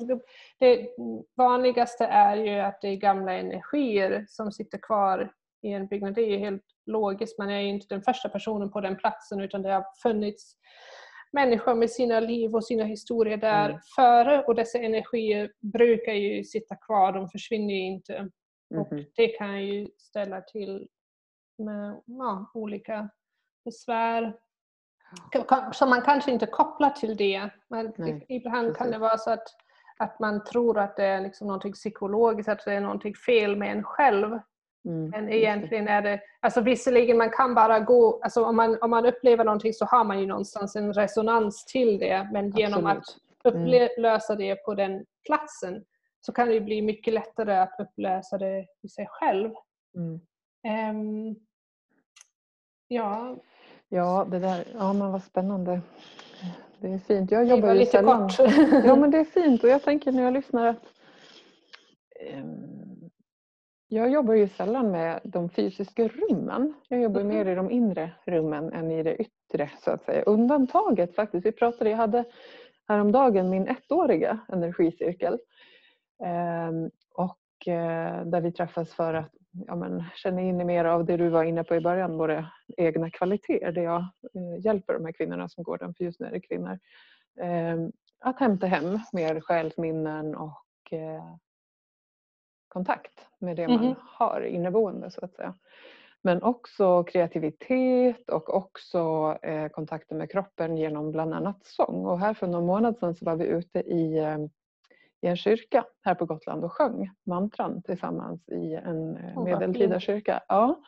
[0.58, 0.88] det
[1.36, 5.32] vanligaste är ju att det är gamla energier som sitter kvar
[5.62, 6.14] i en byggnad.
[6.14, 7.38] Det är ju helt logiskt.
[7.38, 10.56] Man är ju inte den första personen på den platsen utan det har funnits
[11.32, 13.80] människor med sina liv och sina historier där mm.
[13.96, 18.16] före och dessa energier brukar ju sitta kvar, de försvinner ju inte.
[18.16, 18.30] Mm.
[18.82, 19.06] Och mm-hmm.
[19.16, 20.88] det kan ju ställa till
[21.58, 23.10] med ja, olika
[23.64, 24.34] besvär
[25.72, 27.50] som man kanske inte kopplar till det.
[27.68, 28.78] Men Nej, ibland precis.
[28.78, 29.48] kan det vara så att,
[29.98, 33.72] att man tror att det är liksom något psykologiskt, att det är något fel med
[33.72, 34.38] en själv.
[34.84, 35.10] Mm.
[35.10, 39.06] Men egentligen är det, alltså visserligen man kan bara gå, alltså om man, om man
[39.06, 43.22] upplever någonting så har man ju någonstans en resonans till det men genom Absolut.
[43.44, 43.88] att mm.
[43.90, 44.46] upplösa mm.
[44.46, 45.84] det på den platsen
[46.20, 49.50] så kan det bli mycket lättare att upplösa det i sig själv.
[49.96, 50.20] Mm.
[50.90, 51.36] Um,
[52.88, 53.36] ja.
[53.88, 55.80] Ja, det där, ja men vad spännande.
[56.80, 57.30] Det är fint.
[57.30, 58.38] Jag jobbar det var lite kort.
[58.84, 60.84] ja men det är fint och jag tänker när jag lyssnar att
[62.34, 62.67] um,
[63.88, 66.74] jag jobbar ju sällan med de fysiska rummen.
[66.88, 67.36] Jag jobbar mm.
[67.36, 70.22] mer i de inre rummen än i det yttre så att säga.
[70.22, 72.24] Undantaget faktiskt, vi pratade, jag hade
[72.88, 75.38] häromdagen min ettåriga energicirkel.
[76.24, 79.32] Ehm, och eh, där vi träffas för att
[79.66, 83.10] ja, men, känna in mer av det du var inne på i början, våra egna
[83.10, 83.72] kvaliteter.
[83.72, 84.00] Där jag
[84.34, 86.78] eh, hjälper de här kvinnorna som går den för just det kvinnor.
[87.40, 91.34] Ehm, att hämta hem mer själsminnen och eh,
[92.68, 93.94] kontakt med det man mm.
[94.04, 95.54] har inneboende så att säga.
[96.22, 102.06] Men också kreativitet och också eh, kontakten med kroppen genom bland annat sång.
[102.06, 104.38] Och här för någon månad sedan så var vi ute i, eh,
[105.22, 110.40] i en kyrka här på Gotland och sjöng mantran tillsammans i en eh, medeltida kyrka.
[110.48, 110.80] Ja.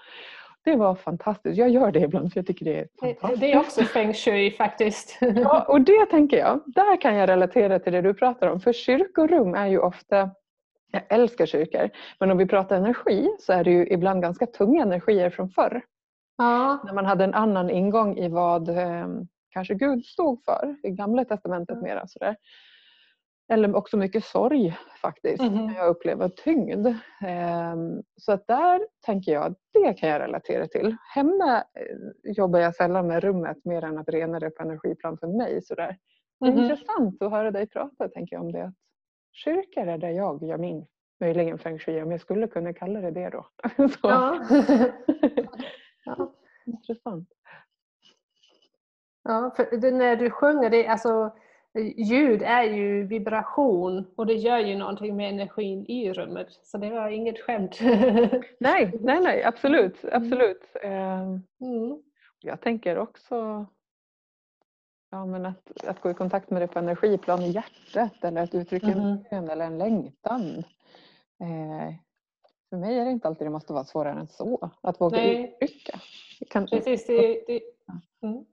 [0.65, 1.59] Det var fantastiskt.
[1.59, 3.41] Jag gör det ibland för jag tycker det är fantastiskt.
[3.41, 5.19] Det är också feng shui faktiskt.
[5.21, 6.61] Ja, och det tänker jag.
[6.67, 8.61] Där kan jag relatera till det du pratar om.
[8.61, 10.31] För kyrkorum är ju ofta
[10.91, 11.91] jag älskar kyrkor.
[12.21, 15.83] Men om vi pratar energi så är det ju ibland ganska tunga energier från förr.
[16.39, 16.83] Ja.
[16.85, 19.07] När man hade en annan ingång i vad eh,
[19.51, 21.85] kanske Gud stod för i Gamla Testamentet mm.
[21.85, 22.07] mera.
[22.07, 22.37] Sådär.
[23.53, 25.43] Eller också mycket sorg faktiskt.
[25.43, 25.75] Mm.
[25.75, 26.87] Jag upplever tyngd.
[26.87, 27.77] Eh,
[28.17, 30.97] så att där tänker jag, det kan jag relatera till.
[31.15, 35.27] Hemma eh, jobbar jag sällan med rummet mer än att rena det på energiplan för
[35.27, 35.63] mig.
[35.63, 35.97] Sådär.
[36.41, 36.65] Det är mm.
[36.65, 38.73] intressant att höra dig prata tänker jag om det
[39.33, 40.87] kyrkor är där jag gör min,
[41.21, 43.47] möjligen feng shui, om jag skulle kunna kalla det det då.
[44.03, 44.41] Ja.
[46.05, 46.35] ja.
[46.67, 47.29] Intressant.
[49.23, 51.33] Ja, för när du sjunger, det, alltså,
[51.97, 56.49] ljud är ju vibration och det gör ju någonting med energin i rummet.
[56.51, 57.79] Så det var inget skämt.
[58.61, 60.05] nej, nej, nej, absolut.
[60.13, 60.77] absolut.
[60.83, 61.43] Mm.
[61.61, 62.03] mm.
[62.41, 63.67] Jag tänker också
[65.11, 68.55] Ja, men att, att gå i kontakt med det på energiplan i hjärtat eller att
[68.55, 69.01] uttrycka mm.
[69.01, 70.65] en bön eller en längtan.
[71.41, 71.95] Eh,
[72.71, 74.71] för mig är det inte alltid det måste vara svårare än så.
[74.81, 75.57] Att våga Nej.
[75.61, 76.01] uttrycka.
[76.51, 77.61] Kan, Precis, det, det,
[78.23, 78.45] mm.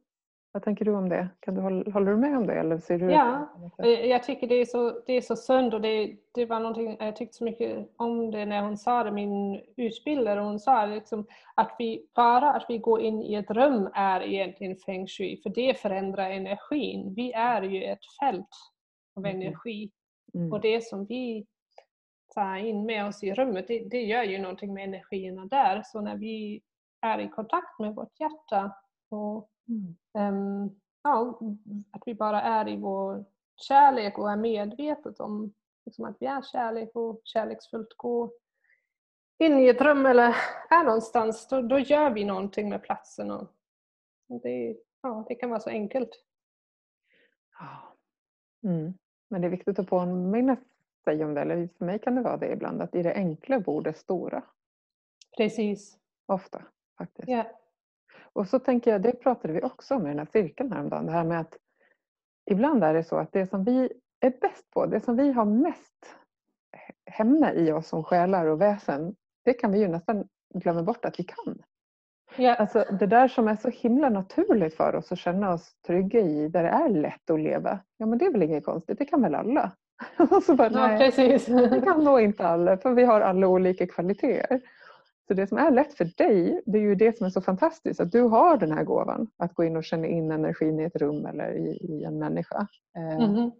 [0.51, 1.29] Vad tänker du om det?
[1.39, 2.53] Kan du, håller du med om det?
[2.53, 3.49] Eller ser du ja,
[3.83, 6.97] eh, jag tycker det är så, det är så sunt och det, det var någonting,
[6.99, 11.25] jag tyckte så mycket om det när hon sa det, min utbildare, hon sa liksom
[11.55, 15.49] att vi, bara att vi går in i ett rum är egentligen feng shui, för
[15.49, 17.13] det förändrar energin.
[17.13, 18.49] Vi är ju ett fält
[19.15, 19.41] av mm.
[19.41, 19.91] energi
[20.33, 20.53] mm.
[20.53, 21.45] och det som vi
[22.35, 25.81] tar in med oss i rummet, det, det gör ju någonting med energierna där.
[25.85, 26.61] Så när vi
[27.01, 28.71] är i kontakt med vårt hjärta
[29.09, 29.49] och
[30.13, 31.39] Um, ja,
[31.91, 35.53] att vi bara är i vår kärlek och är medvetet om
[35.85, 38.31] liksom, att vi är kärlek och kärleksfullt går
[39.39, 40.35] in i ett rum eller
[40.69, 43.31] är någonstans, då, då gör vi någonting med platsen.
[43.31, 43.47] Och
[44.27, 46.23] det, ja, det kan vara så enkelt.
[48.63, 48.93] Mm.
[49.29, 50.57] Men det är viktigt att påminna
[51.03, 53.59] sig om det, eller för mig kan det vara det ibland, att i det enkla
[53.59, 54.43] bor det stora.
[55.37, 55.97] Precis.
[56.25, 56.61] Ofta
[56.97, 57.29] faktiskt.
[57.29, 57.47] Yeah.
[58.37, 61.11] Och så tänker jag, det pratade vi också om i den här cirkeln häromdagen, det
[61.11, 61.57] här med att
[62.51, 65.45] ibland är det så att det som vi är bäst på, det som vi har
[65.45, 66.15] mest
[67.05, 69.15] hemma i oss som själar och väsen,
[69.45, 71.61] det kan vi ju nästan glömma bort att vi kan.
[72.35, 72.55] Ja.
[72.55, 76.47] Alltså det där som är så himla naturligt för oss att känna oss trygga i,
[76.47, 79.21] där det är lätt att leva, ja men det är väl inget konstigt, det kan
[79.21, 79.71] väl alla?
[80.31, 81.45] och så bara, ja, nej, precis.
[81.45, 84.61] det kan nog inte alla, för vi har alla olika kvaliteter.
[85.27, 87.99] Så det som är lätt för dig, det är ju det som är så fantastiskt,
[87.99, 90.95] att du har den här gåvan att gå in och känna in energin i ett
[90.95, 92.67] rum eller i, i en människa.
[92.95, 93.51] Mm.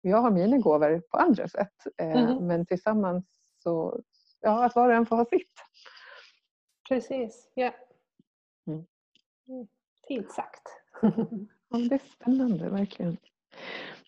[0.00, 2.46] Jag har mina gåvor på andra sätt, mm.
[2.46, 3.24] men tillsammans
[3.62, 4.00] så,
[4.40, 5.52] ja, att var och en får ha sitt.
[6.88, 7.72] Precis, ja.
[8.66, 8.84] Mm.
[10.08, 10.68] Fint sagt.
[11.68, 13.16] ja, det är spännande, verkligen.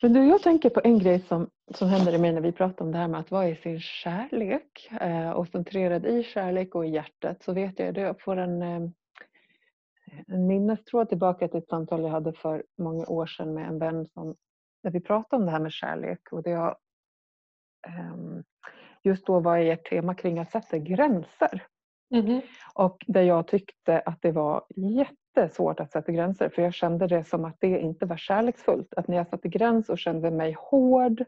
[0.02, 2.84] Men du, jag tänker på en grej som, som händer i mig när vi pratar
[2.84, 6.86] om det här med att vara i sin kärlek eh, och centrerad i kärlek och
[6.86, 8.90] i hjärtat så vet jag, jag får en, eh,
[10.26, 14.06] en minnestråd tillbaka till ett samtal jag hade för många år sedan med en vän
[14.06, 14.34] som,
[14.82, 16.76] där vi pratade om det här med kärlek och det jag,
[17.86, 18.16] eh,
[19.02, 21.66] just då var i ett tema kring att sätta gränser.
[22.14, 22.40] Mm.
[22.74, 27.06] Och där jag tyckte att det var jätte jättesvårt att sätta gränser för jag kände
[27.06, 28.94] det som att det inte var kärleksfullt.
[28.94, 31.20] Att när jag satte gräns och kände mig hård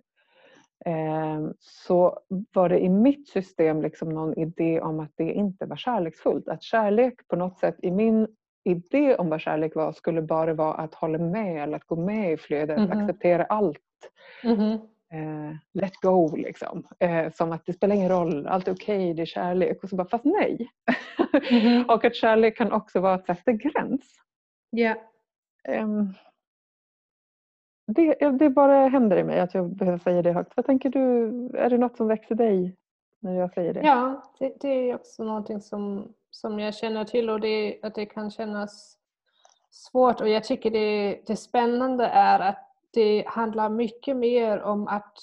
[0.84, 2.20] eh, så
[2.52, 6.48] var det i mitt system liksom någon idé om att det inte var kärleksfullt.
[6.48, 8.26] Att kärlek på något sätt i min
[8.64, 12.32] idé om vad kärlek var skulle bara vara att hålla med eller att gå med
[12.32, 13.02] i flödet, mm -hmm.
[13.02, 13.78] acceptera allt.
[14.44, 14.78] Mm -hmm.
[15.12, 16.86] Eh, let go liksom.
[16.98, 19.82] Eh, som att det spelar ingen roll, allt är okej, okay, det är kärlek.
[19.82, 20.70] Och så bara, fast nej.
[21.50, 24.14] Mm och att kärlek kan också vara att sätta gräns.
[24.76, 24.98] Yeah.
[25.68, 26.14] Um,
[27.86, 30.52] det, det bara händer i mig att jag behöver säga det högt.
[30.56, 32.76] Vad tänker du, är det något som växer dig
[33.20, 33.80] när jag säger det?
[33.80, 38.06] Ja, det, det är också någonting som, som jag känner till och det, att det
[38.06, 38.96] kan kännas
[39.70, 45.14] svårt och jag tycker det, det spännande är att det handlar mycket mer om att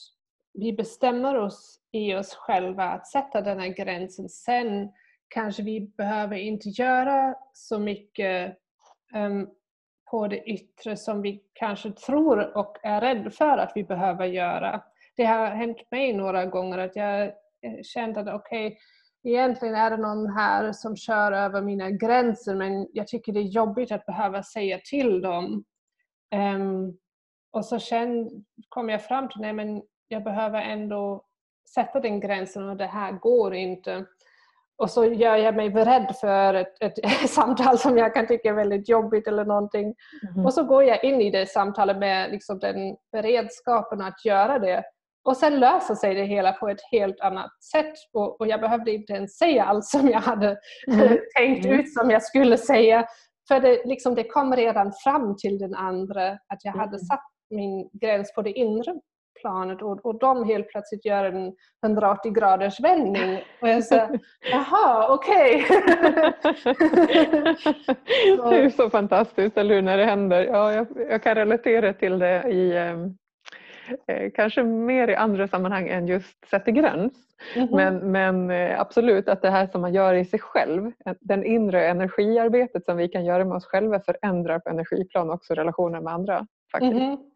[0.54, 4.30] vi bestämmer oss i oss själva att sätta den här gränsen.
[4.30, 4.90] Sen
[5.28, 8.58] kanske vi behöver inte göra så mycket
[9.16, 9.50] um,
[10.12, 14.84] på det yttre som vi kanske tror och är rädda för att vi behöver göra.
[15.16, 18.78] Det har hänt mig några gånger att jag eh, kände att okej, okay,
[19.24, 23.44] egentligen är det någon här som kör över mina gränser men jag tycker det är
[23.44, 25.64] jobbigt att behöva säga till dem.
[26.36, 26.98] Um,
[27.56, 28.32] och så kände,
[28.70, 31.26] kom jag fram till att jag behöver ändå
[31.74, 34.06] sätta den gränsen och det här går inte.
[34.78, 38.54] Och så gör jag mig beredd för ett, ett samtal som jag kan tycka är
[38.54, 39.96] väldigt jobbigt eller någonting.
[40.34, 40.46] Mm.
[40.46, 44.84] Och så går jag in i det samtalet med liksom den beredskapen att göra det.
[45.24, 48.92] Och sen löser sig det hela på ett helt annat sätt och, och jag behövde
[48.92, 50.58] inte ens säga allt som jag hade
[50.92, 51.18] mm.
[51.38, 51.80] tänkt mm.
[51.80, 53.08] ut som jag skulle säga.
[53.48, 57.00] För det, liksom, det kom redan fram till den andra att jag hade mm.
[57.00, 58.94] satt min gräns på det inre
[59.42, 61.54] planet och, och de helt plötsligt gör en
[61.86, 63.44] 180 graders vändning.
[63.62, 64.20] Och jag säger,
[64.52, 65.66] jaha, okej.
[68.50, 70.44] Det är så fantastiskt, eller hur, när det händer.
[70.44, 73.18] Ja, jag, jag kan relatera till det i ehm,
[74.08, 77.14] eh, kanske mer i andra sammanhang än just sätta gräns.
[77.56, 77.76] Mm -hmm.
[77.76, 81.88] Men, men eh, absolut att det här som man gör i sig själv, den inre
[81.88, 86.48] energiarbetet som vi kan göra med oss själva förändrar på energiplan också relationer med andra.
[86.72, 86.94] faktiskt.
[86.94, 87.35] Mm -hmm.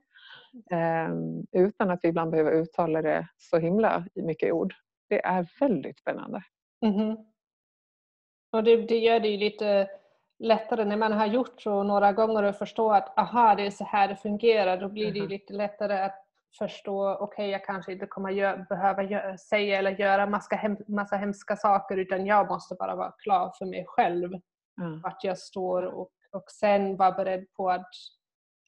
[0.71, 4.73] Ehm, utan att vi ibland behöver uttala det så himla mycket ord.
[5.09, 6.41] Det är väldigt spännande.
[6.85, 7.17] Mm.
[8.51, 9.89] Och det, det, gör det ju lite
[10.39, 13.83] lättare när man har gjort så några gånger och förstår att aha, det är så
[13.83, 14.77] här det fungerar.
[14.77, 15.29] Då blir det mm.
[15.29, 16.25] lite lättare att
[16.57, 20.77] förstå, okej okay, jag kanske inte kommer gör, behöva gör, säga eller göra massa, hem,
[20.87, 24.31] massa hemska saker utan jag måste bara vara klar för mig själv.
[24.81, 25.01] Mm.
[25.01, 27.89] Vart jag står och, och sen vara beredd på att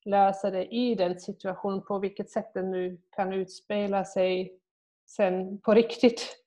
[0.06, 4.60] lösa det i den situationen på vilket sätt den nu kan utspela sig
[5.06, 6.38] sen på riktigt.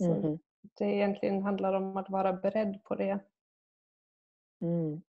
[0.00, 0.38] Mm.
[0.78, 3.18] det egentligen handlar om att vara beredd på det.
[4.60, 5.02] Mm.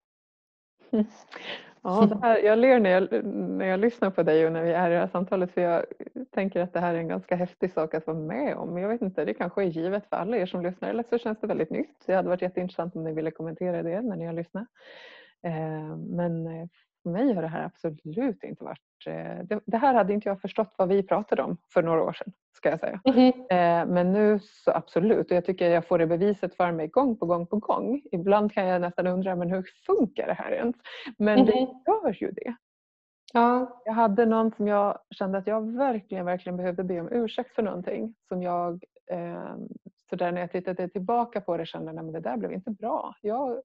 [1.84, 4.90] Ja, här, jag ler när jag, när jag lyssnar på dig och när vi är
[4.90, 5.86] i det här samtalet för jag
[6.32, 8.78] tänker att det här är en ganska häftig sak att vara med om.
[8.78, 11.40] Jag vet inte, det kanske är givet för alla er som lyssnar eller så känns
[11.40, 12.04] det väldigt nytt.
[12.06, 14.68] Det hade varit jätteintressant om ni ville kommentera det när ni har lyssnat.
[15.44, 16.68] Eh, men eh,
[17.04, 18.80] för mig har det här absolut inte varit...
[19.08, 22.14] Eh, det, det, här hade inte jag förstått vad vi pratade om för några år
[22.14, 22.34] sedan.
[22.58, 23.02] Ska jag säga.
[23.06, 23.94] Mm.
[23.94, 27.26] Men nu så absolut och jag tycker jag får det beviset för mig gång på
[27.26, 28.02] gång på gång.
[28.12, 30.76] Ibland kan jag nästan undra men hur funkar det här ens?
[31.18, 31.46] Men mm.
[31.46, 31.84] det mm-hmm.
[31.88, 32.56] gör ju det.
[33.34, 33.82] Ja.
[33.86, 37.64] Jag hade någon som jag kände att jag verkligen, verkligen behövde be om ursäkt för
[37.64, 39.56] någonting som jag eh,
[40.10, 43.16] så där när jag tittade tillbaka på det kände att det där blev inte bra.
[43.22, 43.62] Jag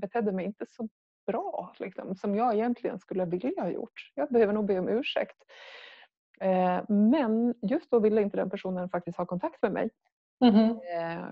[0.00, 0.88] betedde mig inte så
[1.26, 4.12] bra liksom, som jag egentligen skulle vilja ha gjort.
[4.14, 5.36] Jag behöver nog be om ursäkt.
[6.40, 9.90] Eh, men just då ville inte den personen faktiskt ha kontakt med mig.
[10.40, 10.76] Mm.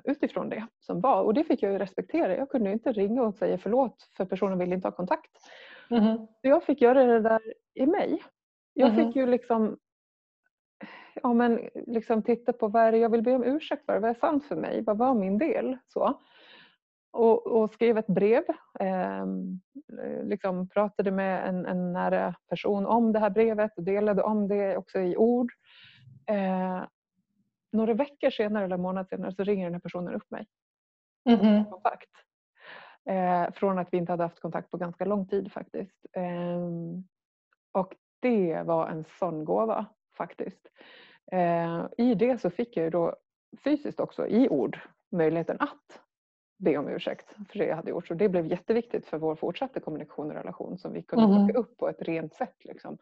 [0.04, 1.22] utifrån det som var.
[1.22, 2.36] Och det fick jag ju respektera.
[2.36, 5.30] Jag kunde inte ringa och säga förlåt för personen ville inte ha kontakt.
[5.90, 6.16] Mm.
[6.16, 7.40] Så jag fick göra det där
[7.74, 8.22] i mig.
[8.74, 9.06] Jag mm.
[9.06, 9.78] fick ju liksom,
[11.22, 13.98] ja, men liksom titta på vad är det jag vill be om ursäkt för?
[13.98, 14.82] Vad är sant för mig?
[14.82, 15.78] Vad var min del?
[15.86, 16.20] Så
[17.12, 18.42] och, och skrev ett brev.
[18.80, 19.26] Eh,
[20.22, 24.76] liksom pratade med en, en, nära person om det här brevet och delade om det
[24.76, 25.52] också i ord.
[26.26, 26.84] Eh,
[27.72, 30.46] några veckor senare eller månader senare så ringer den här personen upp mig.
[31.28, 31.70] Mm -hmm.
[31.70, 32.10] kontakt.
[33.08, 36.06] Eh, från att vi inte hade haft kontakt på ganska lång tid faktiskt.
[36.12, 36.60] Eh,
[37.72, 39.86] och det var en sån gåva
[40.16, 40.68] faktiskt.
[41.32, 43.16] Eh, I det så fick jag ju då
[43.64, 44.78] fysiskt också i ord
[45.10, 46.02] möjligheten att
[46.62, 48.06] be om ursäkt för det jag hade gjort.
[48.06, 51.56] Så det blev jätteviktigt för vår fortsatta kommunikation och relation som vi kunde mm.
[51.56, 52.64] upp på ett rent sätt.
[52.64, 52.98] Liksom.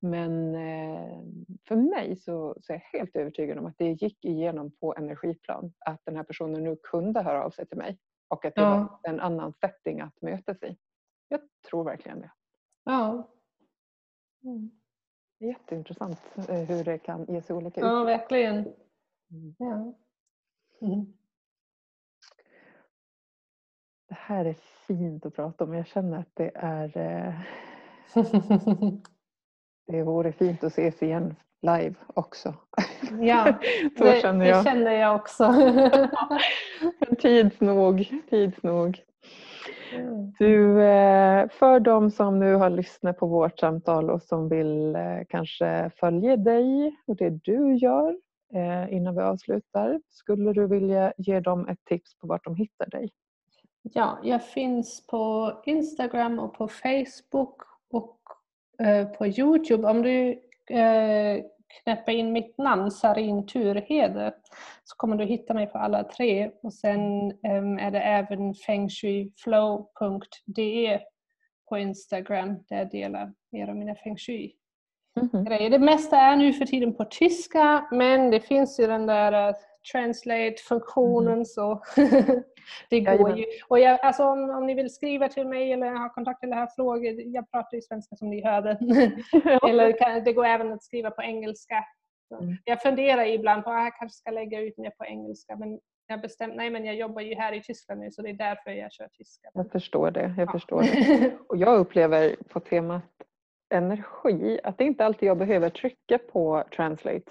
[0.00, 1.22] Men eh,
[1.68, 5.72] för mig så, så, är jag helt övertygad om att det gick igenom på energiplan.
[5.78, 7.98] Att den här personen nu kunde höra av sig till mig
[8.28, 8.70] och att det ja.
[9.02, 10.76] var en annan setting att mötas i.
[11.28, 11.40] Jag
[11.70, 12.30] tror verkligen det.
[12.84, 13.30] Ja.
[14.44, 14.70] Mm.
[15.38, 17.86] Jätteintressant eh, hur det kan ge sig olika ut.
[17.86, 18.54] Ja, verkligen.
[19.30, 19.54] Mm.
[19.58, 19.94] Ja.
[20.80, 21.17] Mm.
[24.08, 24.56] Det här är
[24.86, 25.74] fint att prata om.
[25.74, 27.34] Jag känner att det är eh,
[29.86, 32.54] Det vore fint att ses igen live också.
[33.20, 33.58] Ja,
[33.98, 34.64] det, känner jag.
[34.64, 35.54] det känner jag också.
[37.18, 39.00] tids nog, tids nog.
[39.94, 40.32] Mm.
[40.38, 45.20] Du, eh, för de som nu har lyssnat på vårt samtal och som vill eh,
[45.28, 48.16] kanske följa dig och det du gör
[48.88, 50.00] innan vi avslutar.
[50.08, 53.10] Skulle du vilja ge dem ett tips på vart de hittar dig?
[53.82, 58.20] Ja, jag finns på Instagram och på Facebook och
[59.18, 59.88] på Youtube.
[59.88, 60.40] Om du
[61.68, 64.34] knäpper in mitt namn, Sarin Turhede,
[64.84, 66.50] så kommer du hitta mig på alla tre.
[66.62, 67.00] Och sen
[67.30, 70.98] um, är det även fengshuiflow.de
[71.68, 74.54] på Instagram där jag delar mer om mina feng shui.
[75.20, 75.70] Mm -hmm.
[75.70, 79.54] Det mesta är nu för tiden på tyska men det finns ju den där uh,
[79.92, 81.44] translate-funktionen mm.
[81.44, 81.82] så
[82.90, 83.44] det går ju.
[83.68, 86.68] Och jag, alltså, om, om ni vill skriva till mig eller ha kontakt eller ha
[86.76, 88.70] frågor, jag pratar ju svenska som ni hörde.
[89.68, 91.84] eller kan, det går även att skriva på engelska.
[92.40, 92.56] Mm.
[92.64, 96.20] Jag funderar ibland på att jag kanske ska lägga ut mer på engelska men jag
[96.20, 98.92] bestämt, nej men jag jobbar ju här i Tyskland nu så det är därför jag
[98.92, 99.50] kör tyska.
[99.54, 100.34] Jag förstår det.
[100.36, 100.52] Jag ja.
[100.52, 101.32] förstår det.
[101.48, 103.02] Och jag upplever på temat
[103.74, 107.30] energi att det inte alltid jag behöver trycka på translate.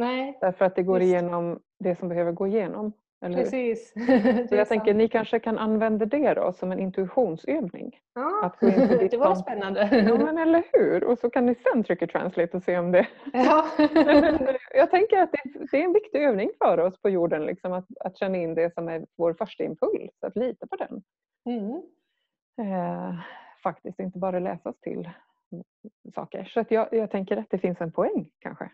[0.00, 0.38] Nej.
[0.40, 1.12] Därför att det går Just.
[1.12, 2.92] igenom det som behöver gå igenom.
[3.20, 3.92] Precis.
[4.48, 8.00] Så jag tänker ni kanske kan använda det då som en intuitionsövning.
[8.14, 8.60] Ja, att
[9.10, 10.04] det var spännande.
[10.08, 11.04] Ja men eller hur.
[11.04, 13.06] Och så kan ni sen trycka translate och se om det...
[13.32, 13.66] Ja.
[14.74, 18.18] jag tänker att det, är en viktig övning för oss på jorden liksom, att, att
[18.18, 20.22] känna in det som är vår första impuls.
[20.22, 21.02] Att lita på den.
[21.46, 21.82] Mm.
[22.60, 23.14] Eh,
[23.62, 25.10] faktiskt inte bara läsas till
[26.14, 26.44] saker.
[26.44, 28.70] Så jag, jag tänker att det finns en poäng kanske.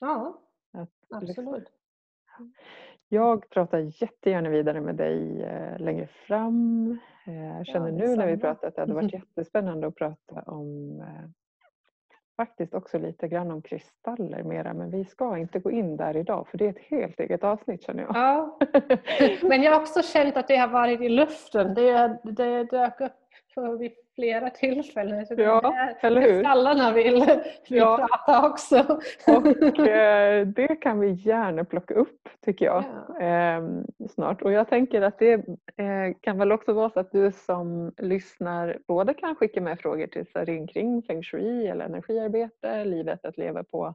[0.00, 0.40] Ja,
[1.10, 1.28] absolut.
[1.28, 2.52] Liksom,
[3.08, 6.90] jag pratar jättegärna vidare med dig eh, längre fram.
[7.26, 10.42] Eh, jag känner ja, nu när vi pratar att det hade varit jättespännande att prata
[10.46, 11.30] om eh,
[12.36, 16.48] faktiskt också lite grann om kristaller mera men vi ska inte gå in där idag
[16.48, 18.16] för det är ett helt eget avsnitt känner jag.
[18.16, 18.58] Ja.
[19.48, 21.74] Men jag har också känt att det har varit i luften.
[21.74, 23.27] Det, det dök upp
[23.78, 25.26] vid flera tillfällen.
[25.26, 26.42] Så ja, eller hur?
[26.42, 27.14] Skallarna vill,
[27.68, 28.08] vill ja.
[28.08, 28.98] prata också.
[29.26, 32.84] Och eh, det kan vi gärna plocka upp tycker jag
[33.18, 33.26] ja.
[33.26, 33.62] eh,
[34.10, 34.42] snart.
[34.42, 35.32] Och jag tänker att det
[35.76, 40.06] eh, kan väl också vara så att du som lyssnar både kan skicka med frågor
[40.06, 43.94] till Sarin kring feng shui eller energiarbete, livet att leva på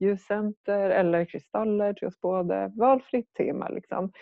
[0.00, 2.68] ljuscenter eller kristaller till oss båda.
[2.68, 4.12] Valfritt tema liksom.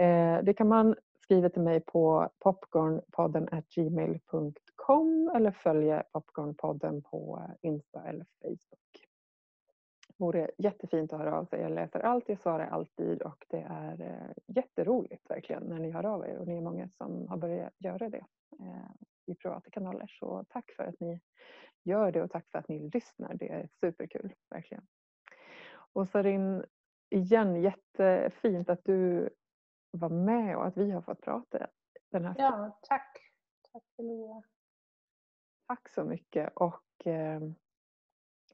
[0.00, 0.94] Eh, det kan man
[1.30, 9.08] skriver till mig på popcornpodden gmail.com eller följer Popcornpodden på eh, Insta eller Facebook.
[10.08, 11.60] Det vore jättefint att höra av sig.
[11.60, 16.06] Jag läser allt, jag svarar alltid och det är eh, jätteroligt verkligen när ni hör
[16.06, 18.24] av er och ni är många som har börjat göra det
[18.60, 18.90] eh,
[19.26, 20.06] i privata kanaler.
[20.20, 21.20] Så tack för att ni
[21.84, 23.34] gör det och tack för att ni lyssnar.
[23.34, 24.86] Det är superkul, verkligen.
[25.92, 26.64] Och Sarin,
[27.10, 29.30] igen jättefint att du
[29.90, 31.66] vara med och att vi har fått prata
[32.10, 33.18] den här Ja, tack.
[33.72, 34.42] Tack Emilia.
[35.66, 37.54] Tack så mycket och ehm,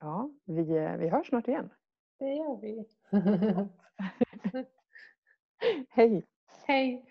[0.01, 1.71] ja, vi, eh, vi hörs snart igen.
[2.19, 2.89] Det gör vi.
[5.89, 6.27] Hej.
[6.67, 7.05] Hej.